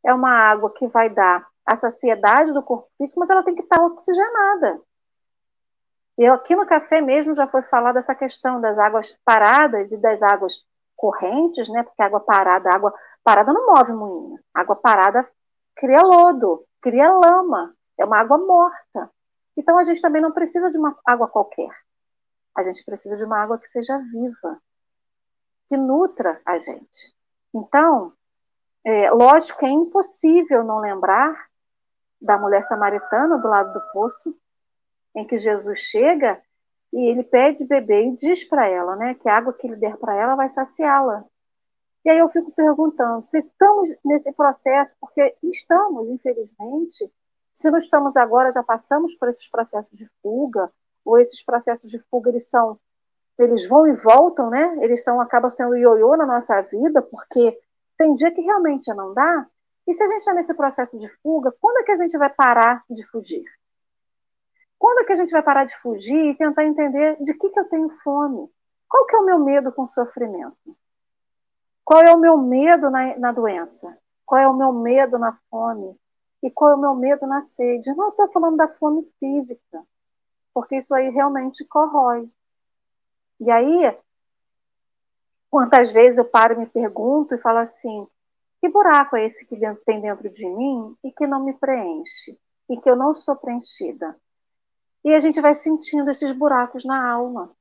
[0.06, 3.62] É uma água que vai dar a saciedade do corpo físico, mas ela tem que
[3.62, 4.82] estar oxigenada.
[6.18, 10.22] E aqui no café mesmo já foi falado essa questão das águas paradas e das
[10.22, 10.64] águas
[10.96, 11.84] correntes, né?
[11.84, 14.40] Porque água parada, água parada não move moinho.
[14.54, 15.28] Água parada
[15.76, 19.12] cria lodo, cria lama, é uma água morta.
[19.58, 21.70] Então a gente também não precisa de uma água qualquer.
[22.56, 24.62] A gente precisa de uma água que seja viva,
[25.68, 27.14] que nutra a gente.
[27.54, 28.14] Então,
[28.86, 31.36] é, lógico que é impossível não lembrar
[32.22, 34.36] da mulher samaritana do lado do poço,
[35.16, 36.42] em que Jesus chega
[36.92, 39.98] e ele pede beber e diz para ela, né, que a água que ele der
[39.98, 41.26] para ela vai saciá-la.
[42.06, 47.10] E aí eu fico perguntando, se estamos nesse processo, porque estamos, infelizmente,
[47.52, 50.72] se não estamos agora, já passamos por esses processos de fuga,
[51.06, 52.80] ou esses processos de fuga, eles são,
[53.38, 54.78] eles vão e voltam, né?
[54.82, 57.58] Eles são, acabam sendo ioiô na nossa vida, porque
[57.98, 59.48] tem dia que realmente não dá.
[59.88, 62.30] E se a gente está nesse processo de fuga, quando é que a gente vai
[62.30, 63.44] parar de fugir?
[64.84, 67.58] Quando é que a gente vai parar de fugir e tentar entender de que, que
[67.58, 68.52] eu tenho fome?
[68.90, 70.76] Qual que é o meu medo com o sofrimento?
[71.86, 73.98] Qual é o meu medo na, na doença?
[74.26, 75.98] Qual é o meu medo na fome?
[76.44, 77.96] E qual é o meu medo na sede?
[77.96, 79.86] Não estou falando da fome física,
[80.54, 82.30] porque isso aí realmente corrói.
[83.40, 83.98] E aí,
[85.50, 88.06] quantas vezes eu paro e me pergunto e falo assim:
[88.60, 92.38] que buraco é esse que tem dentro de mim e que não me preenche?
[92.70, 94.14] E que eu não sou preenchida?
[95.04, 97.52] E a gente vai sentindo esses buracos na alma.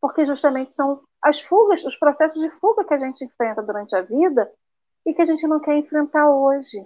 [0.00, 4.02] Porque justamente são as fugas, os processos de fuga que a gente enfrenta durante a
[4.02, 4.50] vida
[5.04, 6.84] e que a gente não quer enfrentar hoje.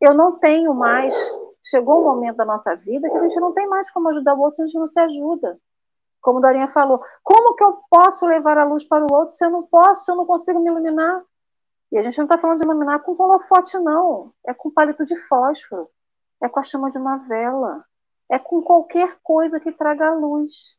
[0.00, 1.14] Eu não tenho mais.
[1.64, 4.40] Chegou um momento da nossa vida que a gente não tem mais como ajudar o
[4.40, 5.58] outro se a gente não se ajuda.
[6.20, 9.50] Como Dorinha falou, como que eu posso levar a luz para o outro se eu
[9.50, 11.22] não posso, se eu não consigo me iluminar?
[11.90, 14.32] E a gente não está falando de iluminar com holofote, não.
[14.46, 15.88] É com palito de fósforo.
[16.42, 17.84] É com a chama de uma vela.
[18.28, 20.76] É com qualquer coisa que traga a luz.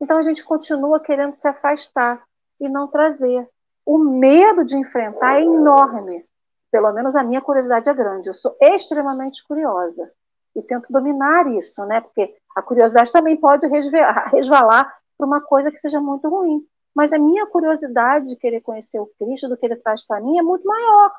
[0.00, 2.22] Então a gente continua querendo se afastar
[2.60, 3.48] e não trazer.
[3.84, 6.24] O medo de enfrentar é enorme.
[6.70, 8.28] Pelo menos a minha curiosidade é grande.
[8.28, 10.12] Eu sou extremamente curiosa
[10.54, 12.00] e tento dominar isso, né?
[12.00, 16.64] Porque a curiosidade também pode resvalar para uma coisa que seja muito ruim.
[16.94, 20.38] Mas a minha curiosidade de querer conhecer o Cristo, do que ele traz para mim,
[20.38, 21.12] é muito maior.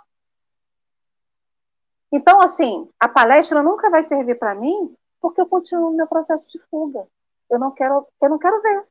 [2.11, 6.47] Então, assim, a palestra nunca vai servir para mim porque eu continuo no meu processo
[6.49, 7.07] de fuga.
[7.49, 8.83] Eu não quero, eu não quero ver.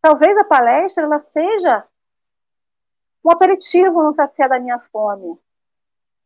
[0.00, 1.84] Talvez a palestra ela seja
[3.24, 5.38] um aperitivo no saciar da minha fome.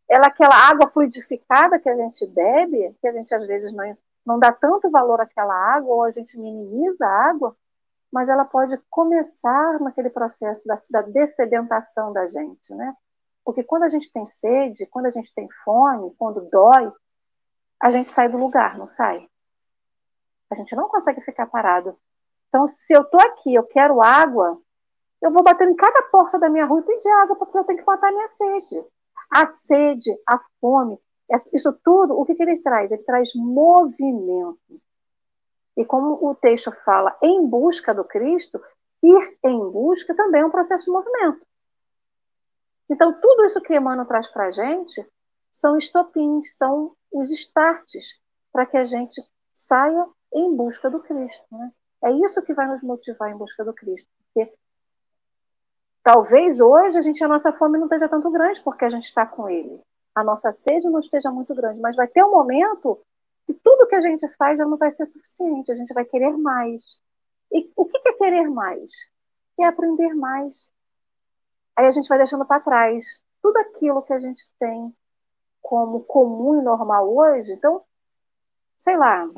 [0.08, 4.38] Ela aquela água fluidificada que a gente bebe, que a gente às vezes não, não
[4.38, 7.56] dá tanto valor àquela água ou a gente minimiza a água,
[8.10, 12.96] mas ela pode começar naquele processo da, da dessedentação da gente, né?
[13.46, 16.92] Porque quando a gente tem sede, quando a gente tem fome, quando dói,
[17.80, 19.24] a gente sai do lugar, não sai?
[20.50, 21.96] A gente não consegue ficar parado.
[22.48, 24.60] Então, se eu estou aqui, eu quero água,
[25.22, 27.78] eu vou bater em cada porta da minha rua e pedir água, porque eu tenho
[27.78, 28.84] que matar a minha sede.
[29.30, 30.98] A sede, a fome,
[31.52, 32.90] isso tudo, o que, que ele traz?
[32.90, 34.58] Ele traz movimento.
[35.76, 38.60] E como o texto fala, em busca do Cristo,
[39.04, 41.46] ir em busca também é um processo de movimento.
[42.88, 45.04] Então, tudo isso que Emmanuel traz para a gente
[45.50, 48.20] são estopins, são os starts
[48.52, 49.22] para que a gente
[49.52, 51.44] saia em busca do Cristo.
[51.50, 51.72] Né?
[52.04, 54.08] É isso que vai nos motivar em busca do Cristo.
[54.18, 54.52] Porque
[56.02, 59.26] talvez hoje a gente a nossa fome não esteja tanto grande porque a gente está
[59.26, 59.80] com Ele.
[60.14, 63.00] A nossa sede não esteja muito grande, mas vai ter um momento
[63.46, 65.72] que tudo que a gente faz já não vai ser suficiente.
[65.72, 66.82] A gente vai querer mais.
[67.52, 68.92] E o que é querer mais?
[69.58, 70.68] É aprender mais.
[71.76, 74.94] Aí a gente vai deixando para trás tudo aquilo que a gente tem
[75.62, 77.52] como comum e normal hoje.
[77.52, 77.82] Então,
[78.76, 79.28] sei lá,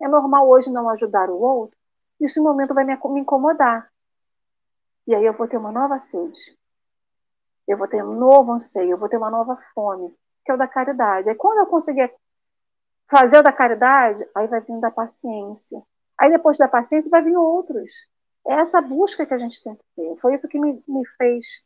[0.00, 1.76] é normal hoje não ajudar o outro,
[2.20, 3.90] isso momento vai me incomodar.
[5.06, 6.58] E aí eu vou ter uma nova sede.
[7.66, 10.58] Eu vou ter um novo anseio, eu vou ter uma nova fome, que é o
[10.58, 11.28] da caridade.
[11.28, 12.12] Aí quando eu conseguir
[13.08, 15.82] fazer o da caridade, aí vai vir da paciência.
[16.18, 18.08] Aí depois da paciência vai vir outros.
[18.46, 20.16] É essa busca que a gente tem que ter.
[20.20, 21.62] Foi isso que me, me fez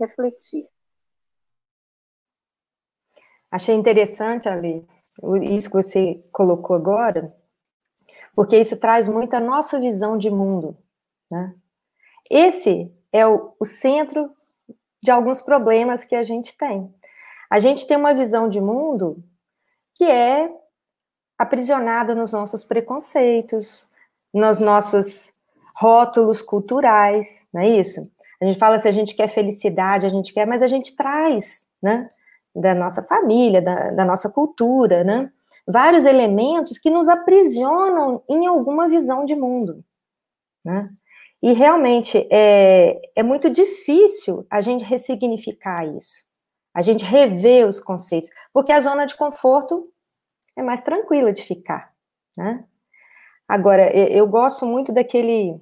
[0.00, 0.66] refletir.
[3.50, 4.86] Achei interessante, Ali,
[5.54, 7.34] isso que você colocou agora,
[8.34, 10.76] porque isso traz muito a nossa visão de mundo,
[11.30, 11.54] né?
[12.30, 14.30] Esse é o, o centro
[15.02, 16.94] de alguns problemas que a gente tem.
[17.48, 19.22] A gente tem uma visão de mundo
[19.94, 20.52] que é
[21.36, 23.84] aprisionada nos nossos preconceitos,
[24.32, 25.32] nos nossos
[25.74, 28.10] rótulos culturais, não é isso?
[28.40, 31.66] A gente fala se a gente quer felicidade, a gente quer, mas a gente traz,
[31.82, 32.08] né,
[32.54, 35.30] da nossa família, da, da nossa cultura, né,
[35.66, 39.84] vários elementos que nos aprisionam em alguma visão de mundo,
[40.64, 40.90] né?
[41.42, 46.26] E realmente é, é muito difícil a gente ressignificar isso,
[46.74, 49.88] a gente rever os conceitos, porque a zona de conforto
[50.54, 51.92] é mais tranquila de ficar,
[52.36, 52.64] né?
[53.48, 55.60] Agora, eu gosto muito daquele,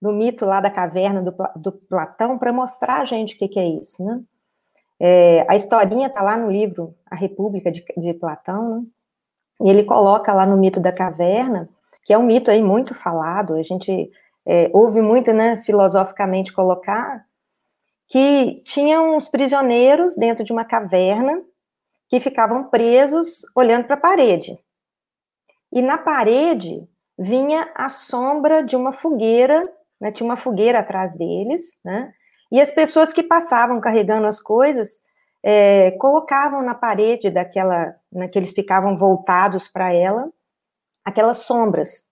[0.00, 3.58] do mito lá da caverna do, do Platão, para mostrar a gente o que, que
[3.58, 4.20] é isso, né?
[5.00, 8.86] É, a historinha está lá no livro A República de, de Platão, né?
[9.60, 11.68] E ele coloca lá no mito da caverna,
[12.04, 14.10] que é um mito aí muito falado, a gente
[14.46, 17.24] é, ouve muito, né, filosoficamente colocar,
[18.06, 21.42] que tinham uns prisioneiros dentro de uma caverna
[22.08, 24.58] que ficavam presos olhando para a parede.
[25.70, 31.78] E na parede vinha a sombra de uma fogueira, né, tinha uma fogueira atrás deles,
[31.84, 32.12] né,
[32.50, 35.02] e as pessoas que passavam carregando as coisas
[35.42, 40.30] é, colocavam na parede daquela, né, que eles ficavam voltados para ela,
[41.04, 42.06] aquelas sombras.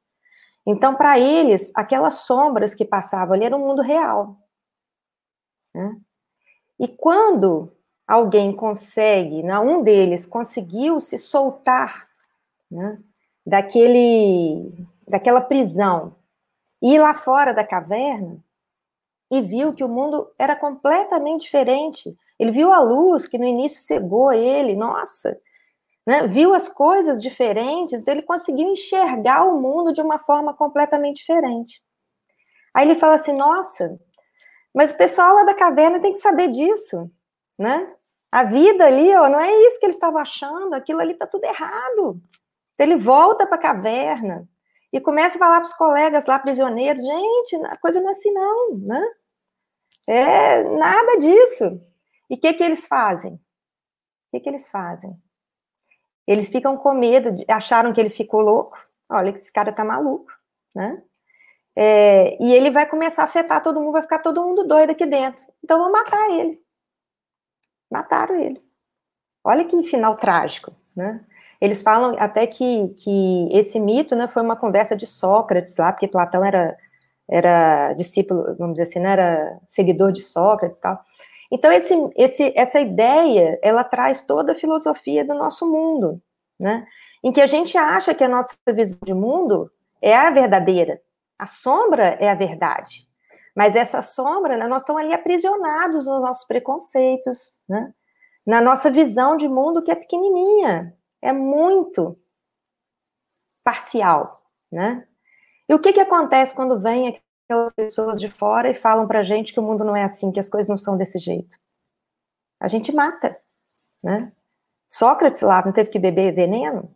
[0.66, 4.36] Então, para eles, aquelas sombras que passavam ali era o mundo real.
[5.74, 5.96] Né?
[6.78, 7.72] E quando
[8.06, 12.08] alguém consegue, né, um deles conseguiu se soltar
[12.70, 12.98] né,
[13.46, 14.72] daquele,
[15.08, 16.16] daquela prisão,
[16.94, 18.38] ir lá fora da caverna
[19.30, 22.16] e viu que o mundo era completamente diferente.
[22.38, 25.38] Ele viu a luz que no início cegou ele, nossa,
[26.06, 31.16] né, viu as coisas diferentes, então ele conseguiu enxergar o mundo de uma forma completamente
[31.16, 31.82] diferente.
[32.72, 33.98] Aí ele fala assim: nossa,
[34.74, 37.10] mas o pessoal lá da caverna tem que saber disso,
[37.58, 37.92] né?
[38.30, 41.44] A vida ali, ó, não é isso que ele estava achando, aquilo ali está tudo
[41.44, 42.20] errado.
[42.74, 44.48] Então ele volta para a caverna
[44.96, 48.32] e começa a falar para os colegas lá prisioneiros, gente, a coisa não é assim
[48.32, 49.06] não, né?
[50.08, 51.78] É nada disso.
[52.30, 53.34] E o que que eles fazem?
[53.34, 53.40] O
[54.30, 55.14] que que eles fazem?
[56.26, 58.78] Eles ficam com medo, acharam que ele ficou louco.
[59.06, 60.32] Olha, esse cara tá maluco,
[60.74, 61.02] né?
[61.76, 65.04] É, e ele vai começar a afetar todo mundo, vai ficar todo mundo doido aqui
[65.04, 65.44] dentro.
[65.62, 66.58] Então vou matar ele.
[67.90, 68.64] Mataram ele.
[69.44, 71.22] Olha que final trágico, né?
[71.60, 76.08] Eles falam até que, que esse mito né, foi uma conversa de Sócrates lá, porque
[76.08, 76.76] Platão era,
[77.28, 81.00] era discípulo, vamos dizer assim, né, era seguidor de Sócrates e tal.
[81.50, 86.20] Então, esse, esse, essa ideia, ela traz toda a filosofia do nosso mundo,
[86.58, 86.86] né?
[87.22, 89.70] Em que a gente acha que a nossa visão de mundo
[90.02, 91.00] é a verdadeira,
[91.38, 93.06] a sombra é a verdade.
[93.54, 97.92] Mas essa sombra, né, nós estamos ali aprisionados nos nossos preconceitos, né?
[98.46, 102.16] Na nossa visão de mundo que é pequenininha, é muito
[103.64, 105.06] parcial, né?
[105.68, 109.52] E o que que acontece quando vem aquelas pessoas de fora e falam pra gente
[109.52, 111.58] que o mundo não é assim, que as coisas não são desse jeito?
[112.60, 113.36] A gente mata,
[114.02, 114.32] né?
[114.88, 116.88] Sócrates lá não teve que beber veneno?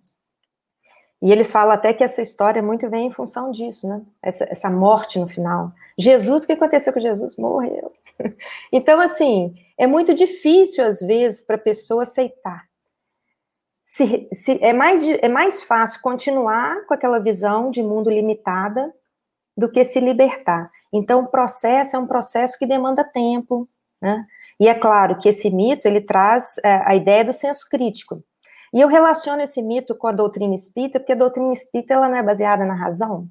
[1.23, 4.01] E eles falam até que essa história muito vem em função disso, né?
[4.23, 5.73] Essa, essa morte no final.
[5.99, 7.37] Jesus, o que aconteceu com Jesus?
[7.37, 7.93] Morreu.
[8.71, 12.70] Então, assim, é muito difícil, às vezes, para a pessoa aceitar.
[14.01, 18.91] Se, se, é, mais, é mais fácil continuar com aquela visão de mundo limitada
[19.55, 20.71] do que se libertar.
[20.91, 23.69] Então, o processo é um processo que demanda tempo,
[24.01, 24.25] né?
[24.59, 28.25] E é claro que esse mito, ele traz é, a ideia do senso crítico.
[28.73, 32.17] E eu relaciono esse mito com a doutrina espírita, porque a doutrina espírita ela não
[32.17, 33.29] é baseada na razão.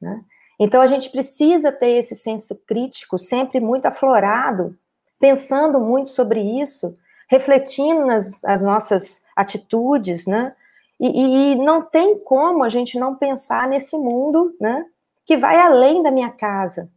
[0.00, 0.24] Né?
[0.58, 4.74] Então a gente precisa ter esse senso crítico sempre muito aflorado,
[5.20, 6.96] pensando muito sobre isso,
[7.34, 10.54] refletindo nas as nossas atitudes, né?
[11.00, 14.86] E, e, não tem como a gente não pensar nesse mundo, né?
[15.26, 16.88] Que vai além da minha casa.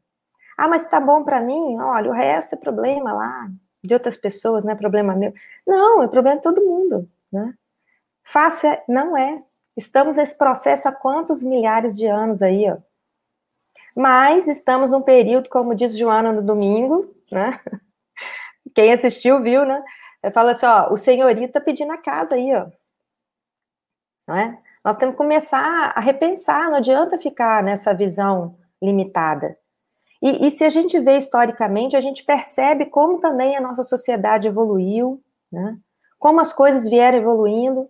[0.55, 1.79] Ah, mas tá bom para mim?
[1.79, 3.49] Olha, o resto é problema lá
[3.83, 5.33] de outras pessoas, não é problema meu.
[5.65, 7.53] Não, é problema de todo mundo, né?
[8.23, 9.41] Fácil é, não é.
[9.75, 12.77] Estamos nesse processo há quantos milhares de anos aí, ó.
[13.95, 17.59] Mas estamos num período, como diz Joana no domingo, né?
[18.75, 19.81] Quem assistiu viu, né?
[20.33, 22.67] Fala assim, ó, o senhorito tá pedindo a casa aí, ó.
[24.27, 24.57] Não é?
[24.83, 29.57] Nós temos que começar a repensar, não adianta ficar nessa visão limitada.
[30.21, 34.47] E, e, se a gente vê historicamente, a gente percebe como também a nossa sociedade
[34.47, 35.77] evoluiu, né?
[36.17, 37.87] como as coisas vieram evoluindo.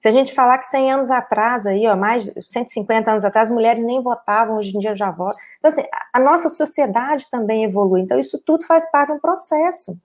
[0.00, 3.50] Se a gente falar que 100 anos atrás, aí, ó, mais de 150 anos atrás,
[3.50, 5.38] mulheres nem votavam, hoje em dia já votam.
[5.58, 8.00] Então, assim, a nossa sociedade também evolui.
[8.00, 9.96] Então, isso tudo faz parte de um processo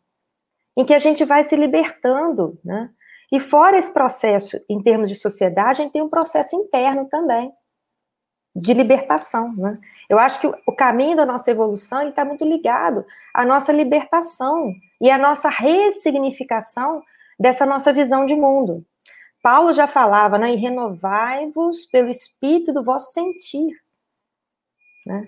[0.78, 2.90] em que a gente vai se libertando, né?
[3.32, 7.52] E fora esse processo, em termos de sociedade, a gente tem um processo interno também
[8.56, 9.78] de libertação, né?
[10.10, 15.12] Eu acho que o caminho da nossa evolução está muito ligado à nossa libertação e
[15.12, 17.04] à nossa ressignificação
[17.38, 18.86] dessa nossa visão de mundo.
[19.44, 23.76] Paulo já falava, né, em renovai-vos pelo espírito do vosso sentir,
[25.06, 25.28] né?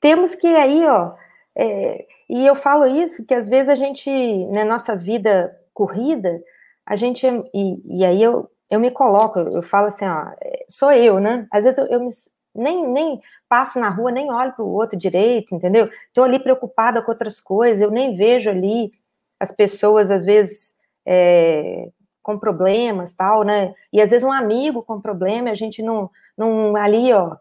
[0.00, 1.14] Temos que aí, ó,
[1.58, 4.08] é, e eu falo isso que às vezes a gente,
[4.46, 6.40] na nossa vida corrida,
[6.86, 10.92] a gente, e, e aí eu, eu me coloco, eu falo assim, ó, é, sou
[10.92, 11.48] eu, né?
[11.50, 12.10] Às vezes eu, eu me,
[12.54, 15.90] nem, nem passo na rua, nem olho para o outro direito, entendeu?
[16.06, 18.92] Estou ali preocupada com outras coisas, eu nem vejo ali
[19.40, 20.74] as pessoas, às vezes,
[21.04, 21.88] é,
[22.22, 23.74] com problemas, tal, né?
[23.92, 27.36] E às vezes um amigo com problema, a gente não, não ali, ó,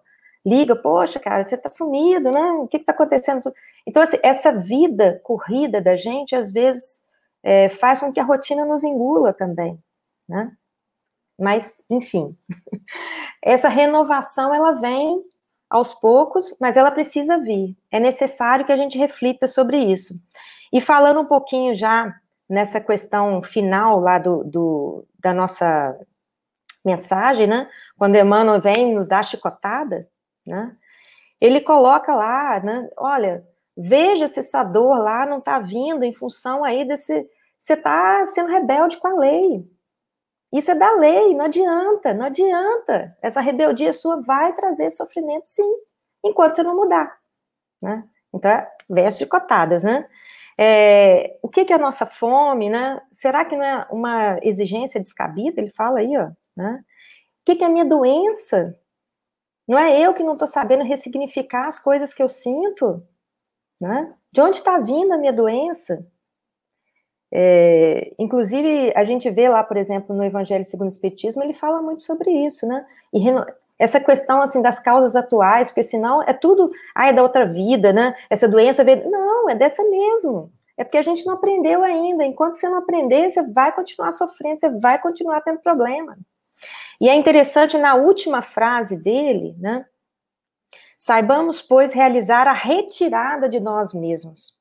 [0.46, 2.42] liga, poxa, cara, você tá sumido, né?
[2.54, 3.42] O que que tá acontecendo?
[3.88, 7.04] Então, assim, essa vida corrida da gente, às vezes,
[7.44, 9.82] é, faz com que a rotina nos engula também,
[10.28, 10.52] né?
[11.38, 12.38] Mas, enfim,
[13.42, 15.24] essa renovação ela vem
[15.70, 17.78] aos poucos, mas ela precisa vir.
[17.92, 20.20] É necessário que a gente reflita sobre isso.
[20.74, 22.14] E falando um pouquinho já
[22.50, 25.98] nessa questão final lá do, do da nossa
[26.84, 27.70] mensagem, né?
[27.98, 30.08] Quando Emmanuel vem nos dar chicotada,
[30.46, 30.76] né?
[31.40, 32.90] Ele coloca lá, né?
[32.98, 33.44] Olha,
[33.82, 37.28] veja se sua dor lá não está vindo em função aí desse.
[37.58, 39.66] Você está sendo rebelde com a lei.
[40.52, 43.16] Isso é da lei, não adianta, não adianta.
[43.22, 45.70] Essa rebeldia sua vai trazer sofrimento, sim,
[46.24, 47.20] enquanto você não mudar.
[47.82, 48.04] Né?
[48.34, 50.08] Então, é veste cotadas, né?
[50.58, 53.02] É, o que, que é a nossa fome, né?
[53.12, 55.62] Será que não é uma exigência descabida?
[55.62, 56.84] Ele fala aí, ó, né?
[57.42, 58.78] O que, que é a minha doença?
[59.68, 63.08] Não é eu que não estou sabendo ressignificar as coisas que eu sinto?
[63.80, 64.14] Né?
[64.32, 66.06] De onde está vindo a minha doença?
[67.32, 71.82] É, inclusive, a gente vê lá, por exemplo, no Evangelho segundo o Espiritismo, ele fala
[71.82, 72.86] muito sobre isso, né?
[73.14, 73.24] E
[73.78, 77.94] essa questão, assim, das causas atuais, porque senão é tudo, ah, é da outra vida,
[77.94, 78.16] né?
[78.30, 79.10] Essa doença veio...
[79.10, 80.52] Não, é dessa mesmo.
[80.76, 82.26] É porque a gente não aprendeu ainda.
[82.26, 86.18] Enquanto você não aprender, você vai continuar sofrendo, você vai continuar tendo problema.
[87.00, 89.86] E é interessante, na última frase dele, né?
[90.98, 94.60] Saibamos, pois, realizar a retirada de nós mesmos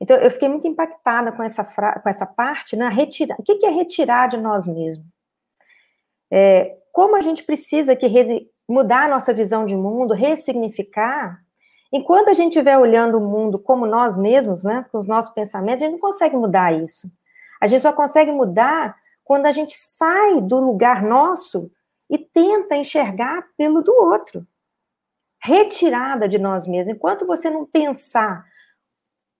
[0.00, 2.88] então, eu fiquei muito impactada com essa, com essa parte, né?
[2.88, 3.36] Retirar.
[3.38, 5.06] O que, é retirar de nós mesmos?
[6.30, 8.06] É, como a gente precisa que
[8.68, 11.40] mudar a nossa visão de mundo, ressignificar,
[11.92, 15.82] enquanto a gente estiver olhando o mundo como nós mesmos, né, com os nossos pensamentos,
[15.82, 17.10] a gente não consegue mudar isso.
[17.60, 21.70] A gente só consegue mudar quando a gente sai do lugar nosso
[22.10, 24.46] e tenta enxergar pelo do outro.
[25.44, 26.96] Retirada de nós mesmos.
[26.96, 28.44] Enquanto você não pensar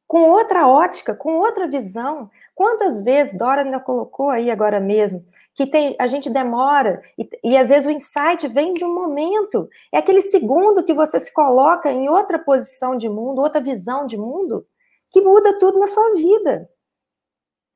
[0.06, 2.30] com outra ótica, com outra visão.
[2.54, 5.24] Quantas vezes Dora ainda colocou aí agora mesmo
[5.54, 9.68] que tem, a gente demora e, e às vezes o insight vem de um momento.
[9.92, 14.16] É aquele segundo que você se coloca em outra posição de mundo, outra visão de
[14.16, 14.66] mundo,
[15.12, 16.68] que muda tudo na sua vida.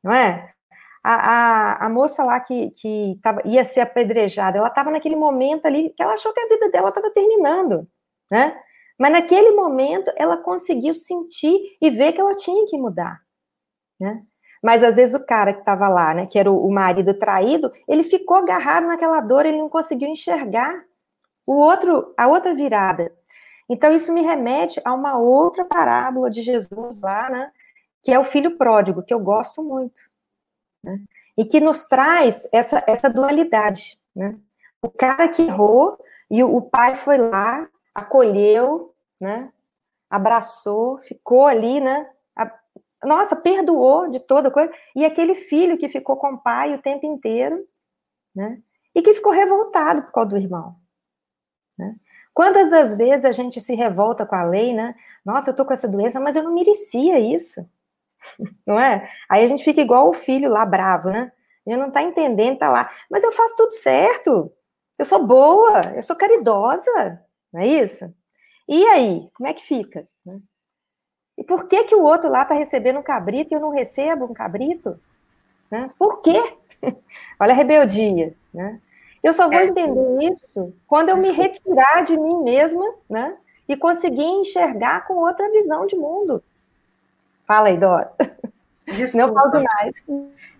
[0.03, 0.53] Não é?
[1.03, 5.67] A, a, a moça lá que, que tava, ia ser apedrejada, ela estava naquele momento
[5.67, 7.87] ali que ela achou que a vida dela estava terminando,
[8.31, 8.59] né?
[8.99, 13.21] Mas naquele momento ela conseguiu sentir e ver que ela tinha que mudar,
[13.99, 14.23] né?
[14.63, 18.03] Mas às vezes o cara que estava lá, né, que era o, marido traído, ele
[18.03, 20.83] ficou agarrado naquela dor, ele não conseguiu enxergar
[21.47, 23.13] o outro, a outra virada.
[23.69, 27.53] Então isso me remete a uma outra parábola de Jesus lá, né,
[28.03, 30.01] que é o filho pródigo, que eu gosto muito,
[30.83, 30.99] né,
[31.37, 34.37] e que nos traz essa, essa dualidade, né?
[34.83, 35.99] O cara que errou
[36.31, 37.69] e o, o pai foi lá
[37.99, 39.53] acolheu, né?
[40.11, 42.09] Abraçou, ficou ali, né?
[42.37, 42.53] A,
[43.05, 44.73] nossa, perdoou de toda coisa.
[44.97, 47.67] E aquele filho que ficou com o pai o tempo inteiro,
[48.35, 48.61] né?
[48.95, 50.77] E que ficou revoltado por causa do irmão,
[51.79, 51.97] né?
[52.35, 54.95] Quantas das vezes a gente se revolta com a lei, né?
[55.25, 57.69] Nossa, eu tô com essa doença, mas eu não merecia isso.
[58.67, 59.11] Não é?
[59.29, 61.33] Aí a gente fica igual o filho lá bravo, né?
[61.67, 62.91] Ele não tá entendendo, tá lá.
[63.11, 64.51] Mas eu faço tudo certo.
[64.99, 67.23] Eu sou boa, eu sou caridosa.
[67.53, 68.13] Não é isso?
[68.69, 70.07] E aí, como é que fica?
[70.25, 70.39] Né?
[71.37, 74.25] E por que que o outro lá tá recebendo um cabrito e eu não recebo
[74.25, 75.01] um cabrito?
[75.71, 75.91] Né?
[75.99, 76.57] Por quê?
[77.41, 78.81] Olha a rebeldia, né?
[79.23, 83.37] Eu só vou é, entender isso quando eu me retirar de mim mesma, né?
[83.69, 86.43] E conseguir enxergar com outra visão de mundo.
[87.47, 88.11] Fala aí, Dora.
[88.87, 89.27] Desculpa.
[89.27, 89.95] Não falo demais.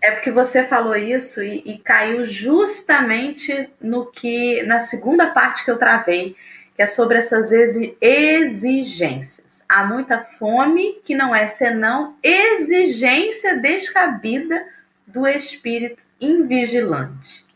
[0.01, 5.71] É porque você falou isso e, e, caiu justamente no que na segunda parte que
[5.71, 6.35] eu travei,
[6.79, 7.51] que é sobre essas
[7.99, 9.65] exigências.
[9.67, 14.65] Há muita fome que não é senão exigência descabida
[15.05, 17.49] do espírito invigilante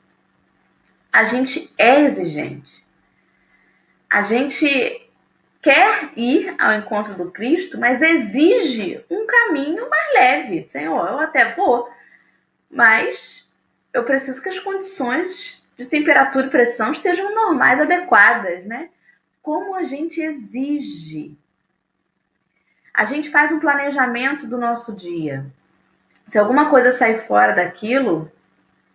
[1.14, 2.84] a gente é exigente.
[4.10, 5.08] A gente
[5.62, 10.64] quer ir ao encontro do Cristo, mas exige um caminho mais leve.
[10.64, 11.88] Senhor, eu até vou,
[12.70, 13.48] mas
[13.94, 18.90] eu preciso que as condições de temperatura e pressão estejam normais, adequadas, né?
[19.44, 21.38] Como a gente exige.
[22.94, 25.46] A gente faz um planejamento do nosso dia.
[26.28, 28.32] Se alguma coisa sair fora daquilo,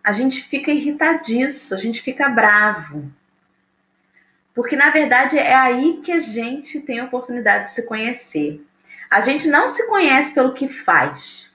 [0.03, 3.13] a gente fica irritadiço, a gente fica bravo.
[4.55, 8.65] Porque na verdade é aí que a gente tem a oportunidade de se conhecer.
[9.07, 11.53] A gente não se conhece pelo que faz.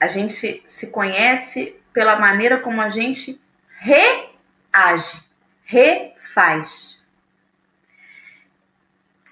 [0.00, 5.22] A gente se conhece pela maneira como a gente reage,
[5.62, 7.03] refaz.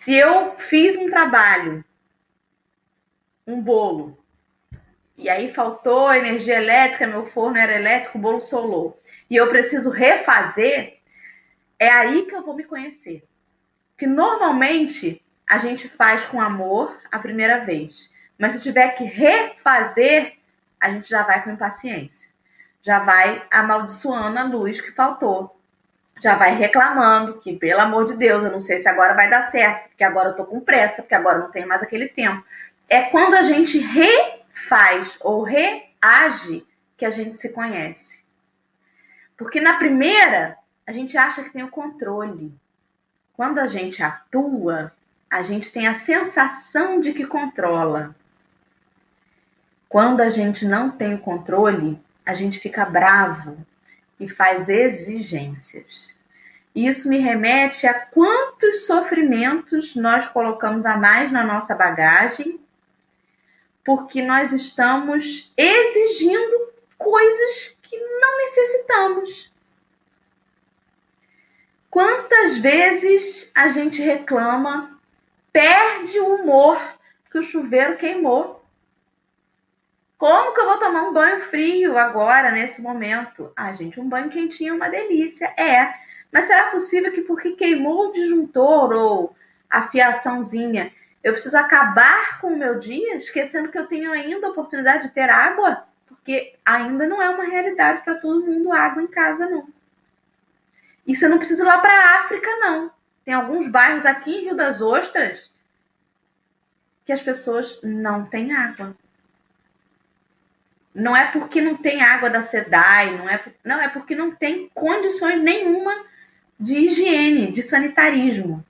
[0.03, 1.85] Se eu fiz um trabalho,
[3.47, 4.19] um bolo,
[5.17, 8.99] e aí faltou energia elétrica, meu forno era elétrico, o bolo solou,
[9.31, 10.99] e eu preciso refazer,
[11.79, 13.23] é aí que eu vou me conhecer.
[13.97, 20.37] Que normalmente a gente faz com amor a primeira vez, mas se tiver que refazer,
[20.81, 22.29] a gente já vai com impaciência,
[22.83, 25.62] já vai amaldiçoando a luz que faltou,
[26.23, 29.43] já vai reclamando que, pelo amor de Deus, eu não sei se agora vai dar
[29.43, 32.45] certo, porque agora eu tô com pressa, porque agora não tem mais aquele tempo.
[32.89, 36.65] É quando a gente re faz ou reage
[36.97, 38.23] que a gente se conhece.
[39.37, 40.57] Porque na primeira,
[40.87, 42.55] a gente acha que tem o controle.
[43.33, 44.93] Quando a gente atua,
[45.29, 48.15] a gente tem a sensação de que controla.
[49.89, 53.57] Quando a gente não tem o controle, a gente fica bravo
[54.21, 56.12] e faz exigências.
[56.75, 62.61] Isso me remete a quantos sofrimentos nós colocamos a mais na nossa bagagem
[63.85, 69.53] porque nós estamos exigindo coisas que não necessitamos.
[71.91, 74.99] Quantas vezes a gente reclama,
[75.53, 76.81] perde o humor
[77.31, 78.65] que o chuveiro queimou?
[80.17, 83.53] Como que eu vou tomar um banho frio agora, nesse momento?
[83.57, 85.53] Ah, gente, um banho quentinho é uma delícia.
[85.57, 85.93] É.
[86.33, 89.37] Mas será possível que porque queimou o disjuntor ou
[89.69, 90.91] a fiaçãozinha,
[91.23, 95.15] eu preciso acabar com o meu dia esquecendo que eu tenho ainda a oportunidade de
[95.15, 99.69] ter água, porque ainda não é uma realidade para todo mundo água em casa, não.
[101.07, 102.91] E você não precisa ir lá para a África, não.
[103.25, 105.55] Tem alguns bairros aqui em Rio das Ostras
[107.05, 108.97] que as pessoas não têm água.
[110.95, 114.71] Não é porque não tem água da SEDAI, não é, não, é porque não tem
[114.75, 116.12] condições nenhuma
[116.63, 118.65] de higiene, de sanitarismo.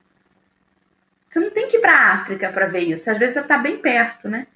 [1.28, 3.10] Você não tem que ir para a África para ver isso.
[3.10, 4.46] Às vezes você está bem perto, né?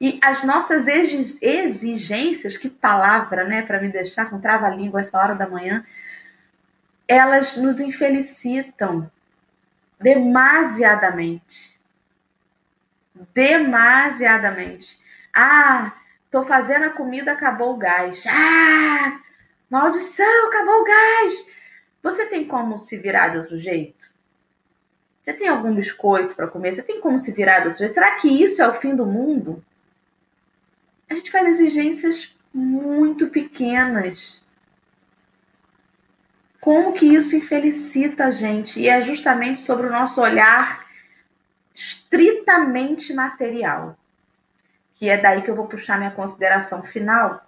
[0.00, 5.48] E as nossas exigências, que palavra, né, para me deixar com trava-língua essa hora da
[5.48, 5.84] manhã,
[7.08, 9.10] elas nos infelicitam
[9.98, 11.80] demasiadamente.
[13.34, 15.00] Demasiadamente.
[15.34, 15.94] Ah,
[16.30, 18.24] tô fazendo a comida, acabou o gás.
[18.28, 19.18] Ah,
[19.70, 21.55] maldição, acabou o gás.
[22.06, 24.08] Você tem como se virar de outro jeito?
[25.20, 26.72] Você tem algum biscoito para comer?
[26.72, 27.94] Você tem como se virar de outro jeito?
[27.94, 29.60] Será que isso é o fim do mundo?
[31.10, 34.46] A gente faz exigências muito pequenas.
[36.60, 38.78] Como que isso infelicita a gente?
[38.78, 40.86] E é justamente sobre o nosso olhar
[41.74, 43.98] estritamente material.
[44.94, 47.44] Que é daí que eu vou puxar minha consideração final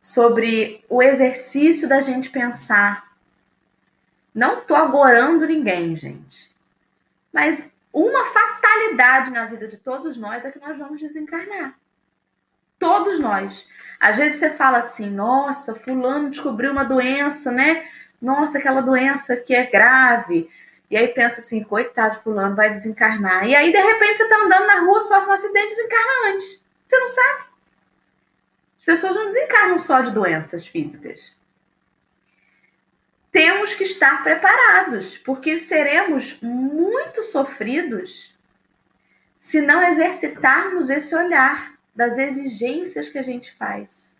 [0.00, 3.09] sobre o exercício da gente pensar.
[4.40, 6.50] Não estou agorando ninguém, gente.
[7.30, 11.74] Mas uma fatalidade na vida de todos nós é que nós vamos desencarnar.
[12.78, 13.68] Todos nós.
[14.00, 17.86] Às vezes você fala assim: nossa, Fulano descobriu uma doença, né?
[18.18, 20.48] Nossa, aquela doença que é grave,
[20.90, 23.46] E aí pensa assim, coitado, fulano vai desencarnar.
[23.46, 26.64] E aí, de repente, você está andando na rua, sofre um acidente e desencarna antes.
[26.86, 27.40] Você não sabe.
[28.78, 31.38] As pessoas não desencarnam só de doenças físicas.
[33.30, 38.36] Temos que estar preparados, porque seremos muito sofridos
[39.38, 44.16] se não exercitarmos esse olhar das exigências que a gente faz.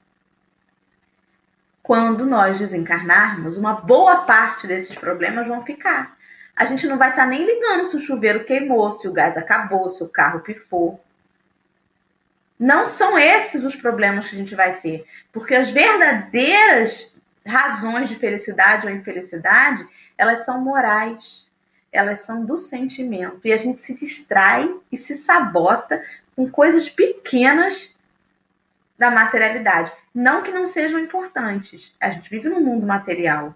[1.82, 6.16] Quando nós desencarnarmos, uma boa parte desses problemas vão ficar.
[6.54, 9.36] A gente não vai estar tá nem ligando se o chuveiro queimou, se o gás
[9.36, 11.02] acabou, se o carro pifou.
[12.58, 18.16] Não são esses os problemas que a gente vai ter, porque as verdadeiras razões de
[18.16, 19.86] felicidade ou infelicidade,
[20.16, 21.50] elas são morais
[21.92, 23.40] elas são do sentimento.
[23.44, 26.04] E a gente se distrai e se sabota
[26.36, 27.98] com coisas pequenas
[28.98, 29.92] da materialidade.
[30.14, 31.96] Não que não sejam importantes.
[32.00, 33.54] A gente vive num mundo material.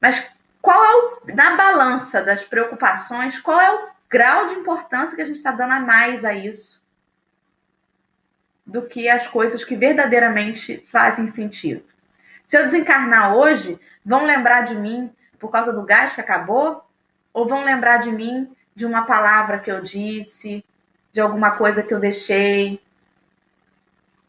[0.00, 5.22] Mas qual é o, na balança das preocupações, qual é o grau de importância que
[5.22, 6.82] a gente está dando a mais a isso?
[8.64, 11.84] Do que as coisas que verdadeiramente fazem sentido.
[12.52, 16.86] Se eu desencarnar hoje, vão lembrar de mim por causa do gás que acabou?
[17.32, 20.62] Ou vão lembrar de mim de uma palavra que eu disse,
[21.10, 22.78] de alguma coisa que eu deixei?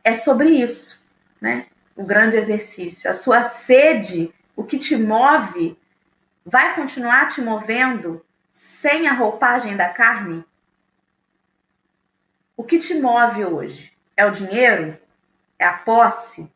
[0.05, 1.11] É sobre isso,
[1.41, 1.67] né?
[1.97, 3.11] O grande exercício.
[3.11, 5.78] A sua sede, o que te move,
[6.45, 10.45] vai continuar te movendo sem a roupagem da carne?
[12.55, 13.91] O que te move hoje?
[14.15, 14.97] É o dinheiro?
[15.59, 16.49] É a posse?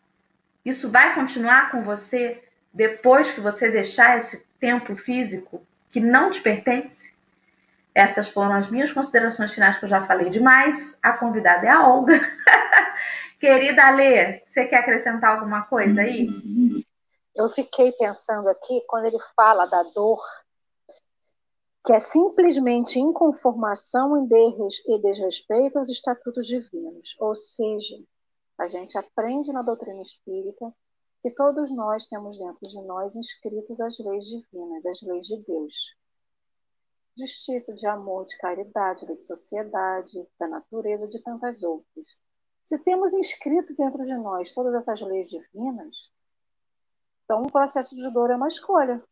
[0.68, 2.43] Isso vai continuar com você
[2.74, 5.65] depois que você deixar esse tempo físico?
[5.89, 7.13] que não te pertence.
[7.93, 10.99] Essas foram as minhas considerações finais, que eu já falei demais.
[11.01, 12.13] A convidada é a Olga.
[13.39, 16.28] Querida Alê, você quer acrescentar alguma coisa aí?
[17.36, 20.22] Eu fiquei pensando aqui, quando ele fala da dor,
[21.86, 27.15] que é simplesmente inconformação e desrespeito aos estatutos divinos.
[27.20, 27.95] Ou seja,
[28.58, 30.74] a gente aprende na doutrina espírita
[31.22, 35.95] que todos nós temos dentro de nós inscritos as leis divinas, as leis de Deus.
[37.18, 42.16] Justiça, de amor, de caridade, de sociedade, da natureza, de tantas outras.
[42.64, 46.12] Se temos inscrito dentro de nós todas essas leis divinas,
[47.24, 49.03] então o processo de dor é uma escolha.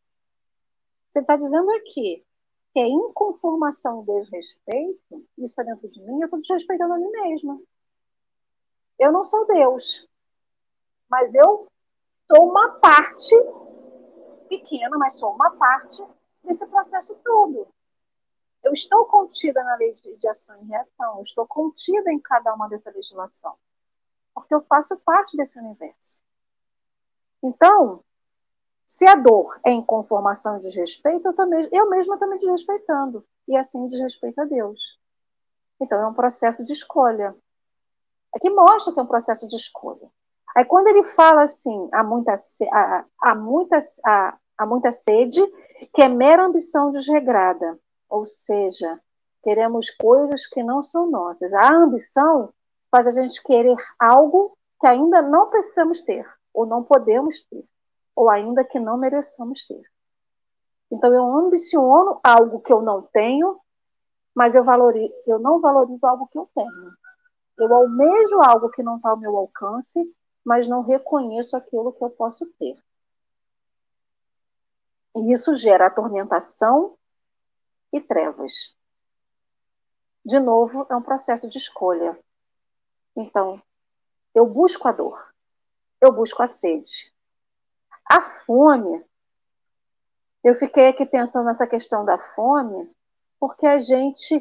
[1.09, 2.25] Você está dizendo aqui
[2.73, 7.59] que é inconformação desrespeito, isso está dentro de mim, eu estou desrespeitando a mim mesma.
[8.97, 10.07] Eu não sou Deus,
[11.09, 11.67] mas eu
[12.27, 13.35] sou uma parte
[14.47, 16.03] pequena, mas sou uma parte
[16.43, 17.67] desse processo todo.
[18.63, 22.67] Eu estou contida na lei de ação e reação, eu estou contida em cada uma
[22.67, 23.55] dessa legislação,
[24.33, 26.19] porque eu faço parte desse universo.
[27.43, 28.03] Então,
[28.85, 33.55] se a dor é inconformação e desrespeito, eu, também, eu mesma estou me desrespeitando, e
[33.55, 34.99] assim desrespeito a Deus.
[35.79, 37.35] Então, é um processo de escolha.
[38.35, 40.09] É que mostra que é um processo de escolha.
[40.55, 42.35] Aí quando ele fala assim, há muita,
[42.71, 45.41] há, há, muita, há, há muita sede,
[45.93, 47.79] que é mera ambição desregrada,
[48.09, 48.99] ou seja,
[49.43, 51.53] queremos coisas que não são nossas.
[51.53, 52.53] A ambição
[52.91, 57.63] faz a gente querer algo que ainda não precisamos ter, ou não podemos ter,
[58.15, 59.83] ou ainda que não mereçamos ter.
[60.91, 63.59] Então eu ambiciono algo que eu não tenho,
[64.33, 66.91] mas eu, valorizo, eu não valorizo algo que eu tenho.
[67.57, 69.99] Eu almejo algo que não está ao meu alcance
[70.45, 72.77] mas não reconheço aquilo que eu posso ter.
[75.15, 76.95] E isso gera atormentação
[77.91, 78.77] e trevas.
[80.23, 82.17] De novo, é um processo de escolha.
[83.15, 83.61] Então,
[84.35, 85.33] eu busco a dor,
[85.99, 87.11] eu busco a sede.
[88.07, 89.03] A fome,
[90.43, 92.93] eu fiquei aqui pensando nessa questão da fome,
[93.39, 94.35] porque a gente.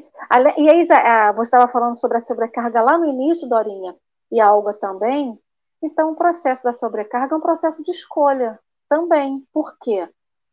[0.57, 3.97] E aí, você estava falando sobre a sobrecarga lá no início, Dorinha,
[4.31, 5.39] e a Olga também.
[5.83, 9.47] Então, o processo da sobrecarga é um processo de escolha também.
[9.53, 10.09] Por quê?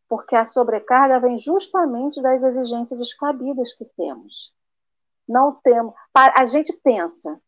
[0.09, 4.53] Porque a sobrecarga vem justamente das exigências descabidas que temos.
[5.27, 5.93] Não temos.
[6.13, 7.39] A gente pensa,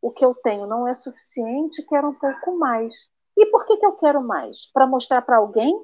[0.00, 2.94] o que eu tenho não é suficiente, quero um pouco mais.
[3.36, 4.70] E por que, que eu quero mais?
[4.72, 5.78] Para mostrar para alguém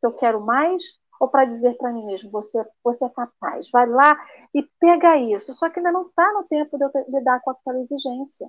[0.00, 0.82] que eu quero mais?
[1.20, 4.16] Ou para dizer para mim mesmo, você, você é capaz, vai lá
[4.52, 5.54] e pega isso.
[5.54, 8.48] Só que ainda não está no tempo de eu lidar com aquela exigência.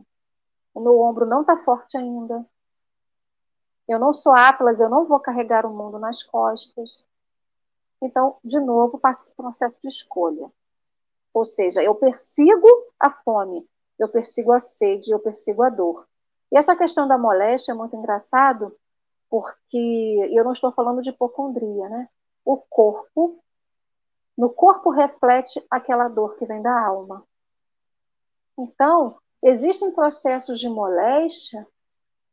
[0.73, 2.45] O meu ombro não está forte ainda.
[3.87, 7.03] Eu não sou Atlas, eu não vou carregar o mundo nas costas.
[8.01, 10.51] Então, de novo, passa o processo de escolha.
[11.33, 12.67] Ou seja, eu persigo
[12.99, 13.67] a fome,
[13.99, 16.07] eu persigo a sede, eu persigo a dor.
[16.51, 18.75] E essa questão da moléstia é muito engraçado,
[19.29, 22.09] porque eu não estou falando de hipocondria, né?
[22.45, 23.43] O corpo
[24.37, 27.25] No corpo reflete aquela dor que vem da alma.
[28.57, 31.65] Então, existem processos de moléstia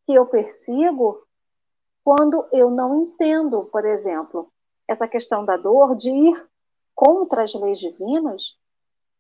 [0.05, 1.27] que eu persigo
[2.05, 4.53] quando eu não entendo, por exemplo,
[4.89, 6.49] essa questão da dor, de ir
[6.95, 8.59] contra as leis divinas,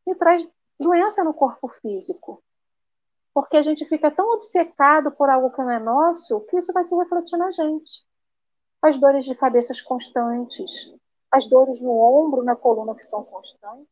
[0.07, 2.43] me traz doença no corpo físico.
[3.33, 6.85] Porque a gente fica tão obcecado por algo que não é nosso que isso vai
[6.85, 8.05] se refletir na gente.
[8.83, 10.93] As dores de cabeças constantes,
[11.31, 13.87] as dores no ombro, na coluna que são constantes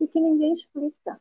[0.00, 1.20] e que ninguém explica.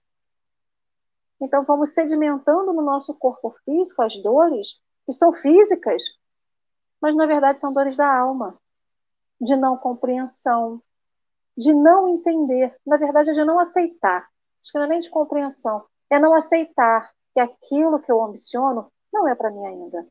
[1.41, 6.03] Então vamos sedimentando no nosso corpo físico as dores que são físicas,
[7.01, 8.57] mas na verdade são dores da alma,
[9.39, 10.81] de não compreensão,
[11.57, 14.29] de não entender, na verdade é de não aceitar.
[14.61, 18.91] Acho que não é nem de compreensão, é não aceitar que aquilo que eu ambiciono
[19.11, 20.07] não é para mim ainda.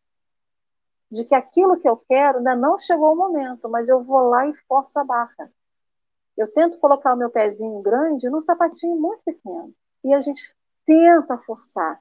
[1.10, 4.46] De que aquilo que eu quero ainda não chegou o momento, mas eu vou lá
[4.46, 5.50] e forço a barra.
[6.36, 9.74] Eu tento colocar o meu pezinho grande num sapatinho muito pequeno.
[10.04, 10.54] E a gente
[10.86, 12.00] tenta forçar.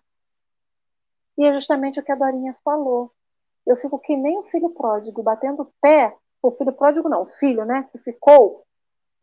[1.38, 3.12] E é justamente o que a Dorinha falou.
[3.66, 6.16] Eu fico que nem o filho pródigo, batendo o pé.
[6.42, 8.64] O filho pródigo não, o filho, né, que ficou.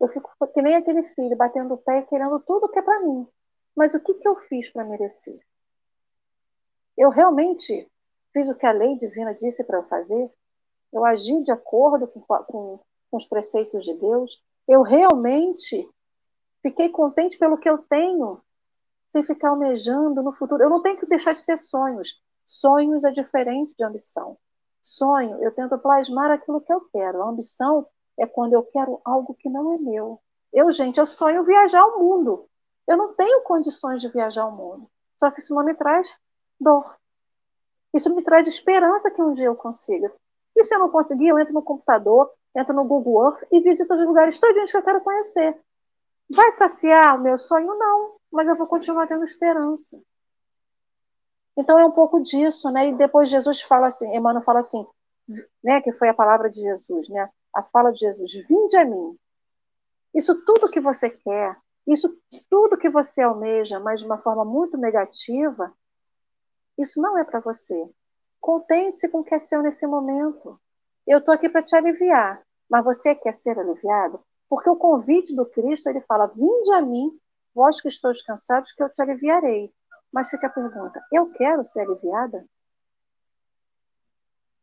[0.00, 3.00] Eu fico que nem aquele filho, batendo o pé e querendo tudo que é para
[3.00, 3.26] mim.
[3.74, 5.38] Mas o que, que eu fiz para merecer?
[6.96, 7.90] Eu realmente
[8.34, 10.30] fiz o que a lei divina disse para eu fazer?
[10.92, 12.80] Eu agi de acordo com, com,
[13.10, 14.42] com os preceitos de Deus?
[14.66, 15.88] Eu realmente
[16.60, 18.40] fiquei contente pelo que eu tenho,
[19.08, 20.62] sem ficar almejando no futuro?
[20.62, 22.20] Eu não tenho que deixar de ter sonhos.
[22.44, 24.36] Sonhos é diferente de ambição.
[24.82, 27.22] Sonho, eu tento plasmar aquilo que eu quero.
[27.22, 27.86] A ambição
[28.18, 30.20] é quando eu quero algo que não é meu.
[30.52, 32.48] Eu, gente, eu sonho viajar ao mundo.
[32.86, 34.90] Eu não tenho condições de viajar ao mundo.
[35.16, 36.14] Só que isso não me traz
[36.60, 36.96] dor.
[37.94, 40.12] Isso me traz esperança que um dia eu consiga.
[40.56, 43.94] E se eu não conseguir, eu entro no computador, entro no Google Earth e visito
[43.94, 45.56] os lugares todos que eu quero conhecer.
[46.28, 47.78] Vai saciar o meu sonho?
[47.78, 50.00] Não, mas eu vou continuar tendo esperança.
[51.56, 52.88] Então é um pouco disso, né?
[52.88, 54.84] E depois Jesus fala assim, Emmanuel fala assim,
[55.62, 55.80] né?
[55.80, 57.30] Que foi a palavra de Jesus, né?
[57.54, 59.16] A fala de Jesus: Vinde a mim.
[60.12, 62.08] Isso tudo que você quer, isso
[62.50, 65.72] tudo que você almeja, mas de uma forma muito negativa,
[66.78, 67.88] isso não é para você.
[68.40, 70.60] Contente-se com o que é seu nesse momento.
[71.06, 74.20] Eu estou aqui para te aliviar, mas você quer ser aliviado?
[74.48, 77.10] Porque o convite do Cristo, ele fala: Vinde a mim,
[77.54, 79.72] vós que estou cansados, que eu te aliviarei.
[80.12, 82.44] Mas fica a pergunta: eu quero ser aliviada?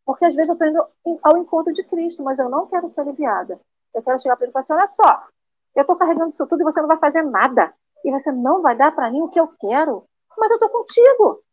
[0.06, 3.02] Porque às vezes eu estou indo ao encontro de Cristo, mas eu não quero ser
[3.02, 3.60] aliviada.
[3.94, 5.28] Eu quero chegar para ele e falar assim: olha só,
[5.76, 7.74] eu estou carregando isso tudo e você não vai fazer nada.
[8.04, 10.06] E você não vai dar para mim o que eu quero.
[10.38, 11.44] Mas eu estou contigo.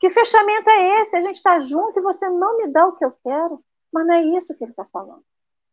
[0.00, 1.16] Que fechamento é esse?
[1.16, 3.62] A gente está junto e você não me dá o que eu quero.
[3.92, 5.24] Mas não é isso que ele está falando.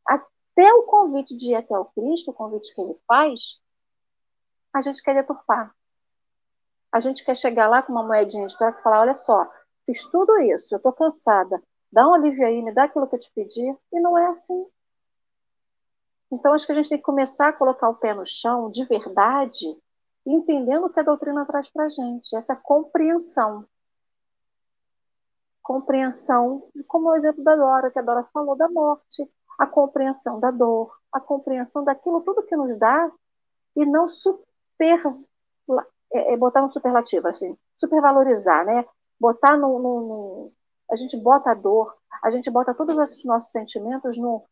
[0.05, 3.59] Até o convite de ir até o Cristo, o convite que ele faz,
[4.73, 5.75] a gente quer deturpar.
[6.91, 9.49] A gente quer chegar lá com uma moedinha de troca e falar: olha só,
[9.85, 13.19] fiz tudo isso, eu estou cansada, dá um alívio aí, me dá aquilo que eu
[13.19, 13.75] te pedi.
[13.91, 14.67] E não é assim.
[16.31, 18.85] Então, acho que a gente tem que começar a colocar o pé no chão de
[18.85, 19.65] verdade,
[20.25, 23.65] entendendo o que a doutrina traz para a gente, essa compreensão
[25.61, 30.49] compreensão, como o exemplo da Dora, que a Dora falou da morte, a compreensão da
[30.49, 33.11] dor, a compreensão daquilo tudo que nos dá
[33.75, 35.01] e não super
[36.13, 38.85] é, é, botar no superlativo, assim, supervalorizar, né?
[39.19, 40.51] Botar no, no, no,
[40.89, 44.43] a gente bota a dor, a gente bota todos esses nossos sentimentos no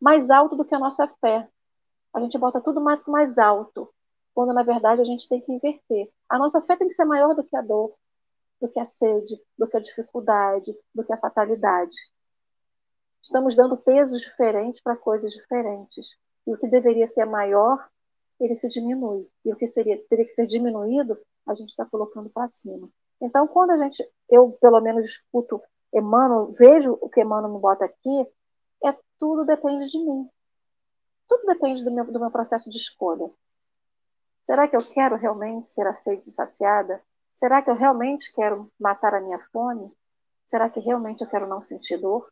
[0.00, 1.48] mais alto do que a nossa fé.
[2.14, 3.92] A gente bota tudo mais, mais alto,
[4.34, 6.10] quando na verdade a gente tem que inverter.
[6.28, 7.94] A nossa fé tem que ser maior do que a dor,
[8.60, 11.96] do que a sede, do que a dificuldade, do que a fatalidade.
[13.22, 16.16] Estamos dando pesos diferentes para coisas diferentes.
[16.46, 17.88] E o que deveria ser maior,
[18.40, 19.28] ele se diminui.
[19.44, 22.88] E o que seria, teria que ser diminuído, a gente está colocando para cima.
[23.20, 25.60] Então, quando a gente, eu pelo menos escuto
[25.92, 28.26] Emmanuel, vejo o que Emmanuel me bota aqui,
[28.84, 30.28] é tudo depende de mim.
[31.28, 33.30] Tudo depende do meu, do meu processo de escolha.
[34.44, 37.02] Será que eu quero realmente ser aceita e saciada?
[37.38, 39.92] Será que eu realmente quero matar a minha fome?
[40.44, 42.28] Será que realmente eu quero não sentir dor?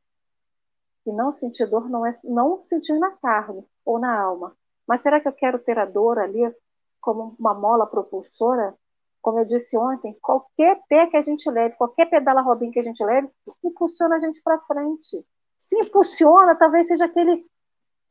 [1.06, 4.56] E não sentir dor não é não sentir na carne ou na alma.
[4.84, 6.52] Mas será que eu quero ter a dor ali
[7.00, 8.74] como uma mola propulsora?
[9.22, 12.82] Como eu disse ontem, qualquer pé que a gente leve, qualquer pedala robinho que a
[12.82, 13.30] gente leve,
[13.62, 15.24] impulsiona a gente para frente.
[15.56, 17.46] Se impulsiona, talvez seja aquele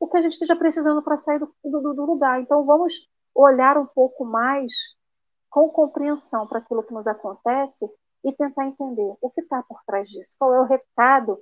[0.00, 2.40] o que a gente esteja precisando para sair do, do, do lugar.
[2.40, 4.95] Então vamos olhar um pouco mais
[5.50, 7.86] com compreensão para aquilo que nos acontece
[8.24, 11.38] e tentar entender o que está por trás disso, qual é o recado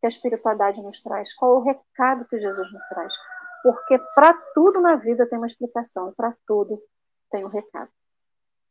[0.00, 3.14] que a espiritualidade nos traz, qual é o recado que Jesus nos traz.
[3.62, 6.82] Porque para tudo na vida tem uma explicação, para tudo
[7.30, 7.90] tem um recado.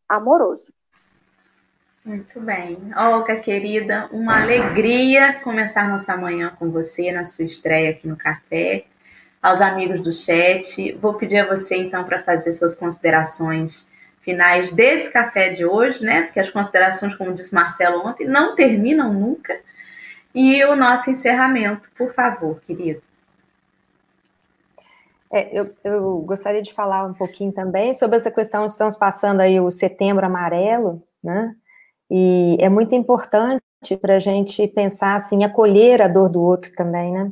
[0.09, 0.73] Amoroso.
[2.03, 2.91] Muito bem.
[2.97, 8.85] Olga, querida, uma alegria começar nossa manhã com você, na sua estreia aqui no café.
[9.39, 13.90] Aos amigos do chat, vou pedir a você então para fazer suas considerações
[14.21, 16.23] finais desse café de hoje, né?
[16.23, 19.59] Porque as considerações, como disse Marcelo ontem, não terminam nunca.
[20.33, 23.01] E o nosso encerramento, por favor, querido.
[25.33, 29.59] É, eu, eu, gostaria de falar um pouquinho também sobre essa questão, estamos passando aí
[29.61, 31.55] o setembro amarelo, né?
[32.09, 33.61] E é muito importante
[34.01, 37.31] para a gente pensar assim, acolher a dor do outro também, né?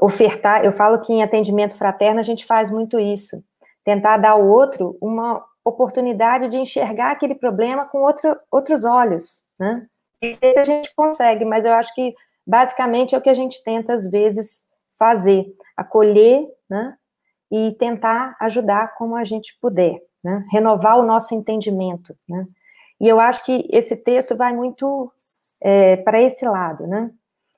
[0.00, 3.42] Ofertar, eu falo que em atendimento fraterno a gente faz muito isso,
[3.82, 9.86] tentar dar ao outro uma oportunidade de enxergar aquele problema com outro, outros olhos, né?
[10.22, 12.14] E a gente consegue, mas eu acho que
[12.46, 14.62] basicamente é o que a gente tenta às vezes
[14.98, 15.46] fazer,
[15.76, 16.96] acolher, né?
[17.52, 20.42] e tentar ajudar como a gente puder, né?
[20.50, 22.46] Renovar o nosso entendimento, né?
[22.98, 25.12] E eu acho que esse texto vai muito
[25.62, 27.10] é, para esse lado, né?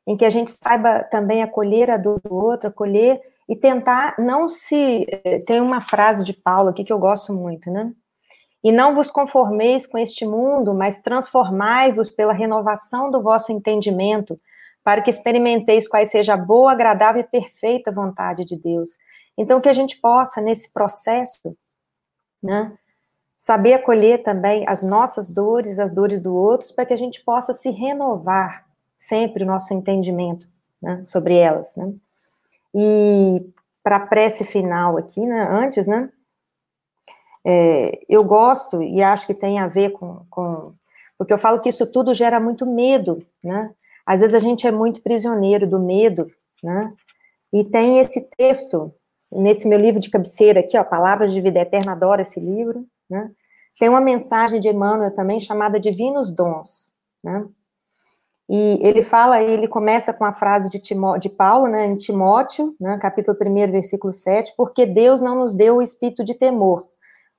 [0.06, 4.48] Em que a gente saiba também acolher a dor do outro, acolher e tentar não
[4.48, 5.06] se.
[5.08, 7.92] É, tem uma frase de Paulo aqui que eu gosto muito, né?
[8.62, 14.40] E não vos conformeis com este mundo, mas transformai-vos pela renovação do vosso entendimento,
[14.82, 18.90] para que experimenteis quais seja a boa, agradável e perfeita vontade de Deus.
[19.36, 21.56] Então, que a gente possa, nesse processo,
[22.42, 22.72] né,
[23.36, 27.52] saber acolher também as nossas dores, as dores do outro, para que a gente possa
[27.52, 28.64] se renovar
[28.96, 30.48] sempre o nosso entendimento
[30.80, 31.92] né, sobre elas, né.
[32.74, 33.44] E
[33.82, 36.10] para a prece final aqui, né, antes, né,
[37.46, 40.72] é, eu gosto e acho que tem a ver com, com,
[41.18, 43.74] porque eu falo que isso tudo gera muito medo, né,
[44.06, 46.30] às vezes a gente é muito prisioneiro do medo,
[46.62, 46.92] né,
[47.52, 48.92] e tem esse texto
[49.30, 53.30] nesse meu livro de cabeceira aqui, ó, Palavras de Vida Eterna, adoro esse livro, né?
[53.78, 57.44] Tem uma mensagem de Emmanuel também chamada Divinos Dons, né?
[58.48, 62.74] E ele fala, ele começa com a frase de, Timó, de Paulo, né, em Timóteo,
[62.78, 66.86] né, capítulo 1, versículo 7, porque Deus não nos deu o espírito de temor,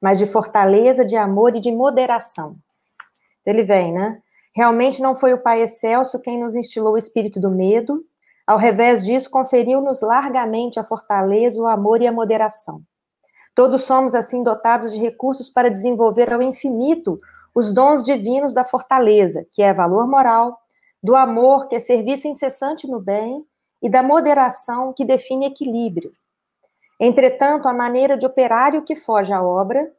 [0.01, 2.55] mas de fortaleza, de amor e de moderação.
[3.45, 4.17] Ele vem, né?
[4.55, 8.03] Realmente não foi o Pai Excelso quem nos instilou o espírito do medo,
[8.47, 12.81] ao revés disso, conferiu-nos largamente a fortaleza, o amor e a moderação.
[13.55, 17.19] Todos somos, assim, dotados de recursos para desenvolver ao infinito
[17.55, 20.59] os dons divinos da fortaleza, que é valor moral,
[21.05, 23.45] do amor, que é serviço incessante no bem,
[23.79, 26.11] e da moderação, que define equilíbrio.
[26.99, 29.91] Entretanto, a maneira de operário que foge à obra,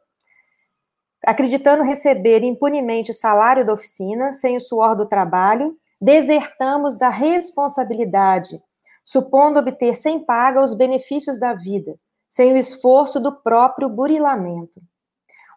[1.25, 8.61] acreditando receber impunemente o salário da oficina, sem o suor do trabalho, desertamos da responsabilidade,
[9.05, 11.95] supondo obter sem paga os benefícios da vida,
[12.29, 14.81] sem o esforço do próprio burilamento.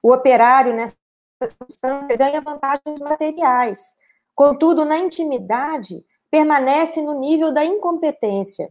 [0.01, 0.95] O operário, nessa
[1.43, 3.99] circunstância, ganha vantagens materiais,
[4.41, 8.71] contudo, na intimidade, permanece no nível da incompetência.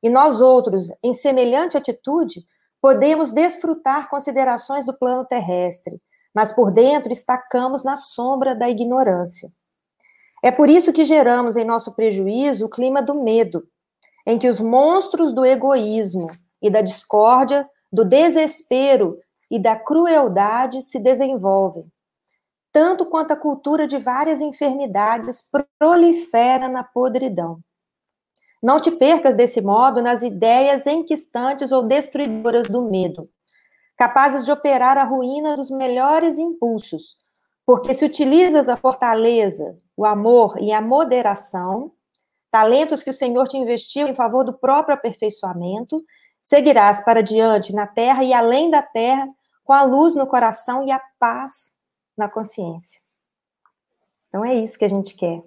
[0.00, 2.46] E nós outros, em semelhante atitude,
[2.80, 6.00] podemos desfrutar considerações do plano terrestre,
[6.32, 9.50] mas por dentro estacamos na sombra da ignorância.
[10.40, 13.64] É por isso que geramos em nosso prejuízo o clima do medo,
[14.24, 16.28] em que os monstros do egoísmo
[16.62, 19.18] e da discórdia, do desespero
[19.50, 21.90] e da crueldade se desenvolvem,
[22.78, 25.44] tanto quanto a cultura de várias enfermidades
[25.80, 27.58] prolifera na podridão.
[28.62, 33.28] Não te percas desse modo nas ideias enquistantes ou destruidoras do medo,
[33.96, 37.16] capazes de operar a ruína dos melhores impulsos,
[37.66, 41.90] porque se utilizas a fortaleza, o amor e a moderação,
[42.48, 46.00] talentos que o Senhor te investiu em favor do próprio aperfeiçoamento,
[46.40, 49.28] seguirás para diante na terra e além da terra,
[49.64, 51.76] com a luz no coração e a paz
[52.18, 53.00] na consciência.
[54.28, 55.42] Então é isso que a gente quer,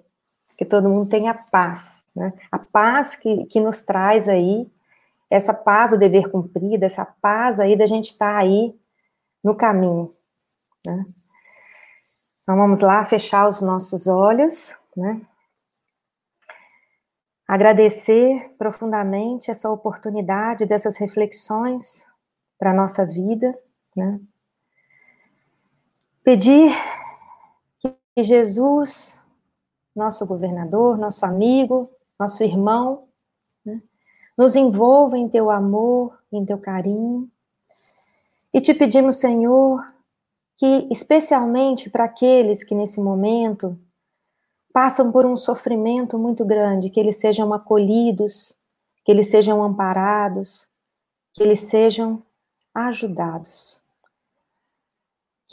[0.58, 2.32] que todo mundo tenha paz, né?
[2.50, 4.70] A paz que, que nos traz aí,
[5.30, 8.74] essa paz do dever cumprido, essa paz aí da gente estar tá aí
[9.42, 10.10] no caminho,
[10.84, 10.98] né?
[12.42, 15.20] Então vamos lá fechar os nossos olhos, né?
[17.46, 22.04] Agradecer profundamente essa oportunidade dessas reflexões
[22.58, 23.54] para a nossa vida,
[23.96, 24.20] né?
[26.24, 26.72] Pedir
[27.80, 29.20] que Jesus,
[29.94, 33.08] nosso governador, nosso amigo, nosso irmão,
[33.64, 33.82] né?
[34.38, 37.28] nos envolva em teu amor, em teu carinho.
[38.54, 39.84] E te pedimos, Senhor,
[40.56, 43.76] que, especialmente para aqueles que nesse momento
[44.72, 48.56] passam por um sofrimento muito grande, que eles sejam acolhidos,
[49.04, 50.70] que eles sejam amparados,
[51.32, 52.22] que eles sejam
[52.72, 53.81] ajudados.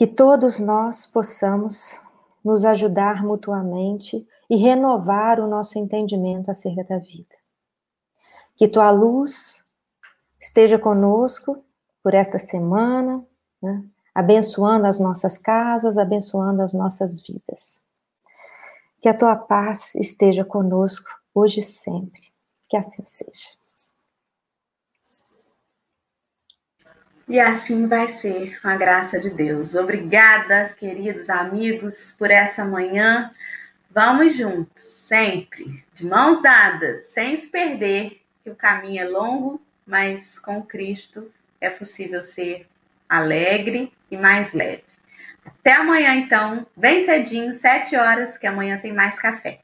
[0.00, 2.00] Que todos nós possamos
[2.42, 7.36] nos ajudar mutuamente e renovar o nosso entendimento acerca da vida.
[8.56, 9.62] Que tua luz
[10.40, 11.62] esteja conosco
[12.02, 13.22] por esta semana,
[13.62, 13.84] né?
[14.14, 17.82] abençoando as nossas casas, abençoando as nossas vidas.
[19.02, 22.22] Que a tua paz esteja conosco hoje e sempre.
[22.70, 23.59] Que assim seja.
[27.30, 29.76] E assim vai ser, com a graça de Deus.
[29.76, 33.30] Obrigada, queridos amigos, por essa manhã.
[33.88, 40.40] Vamos juntos, sempre, de mãos dadas, sem se perder, que o caminho é longo, mas
[40.40, 42.66] com Cristo é possível ser
[43.08, 44.82] alegre e mais leve.
[45.46, 49.60] Até amanhã, então, bem cedinho, sete horas, que amanhã tem mais café.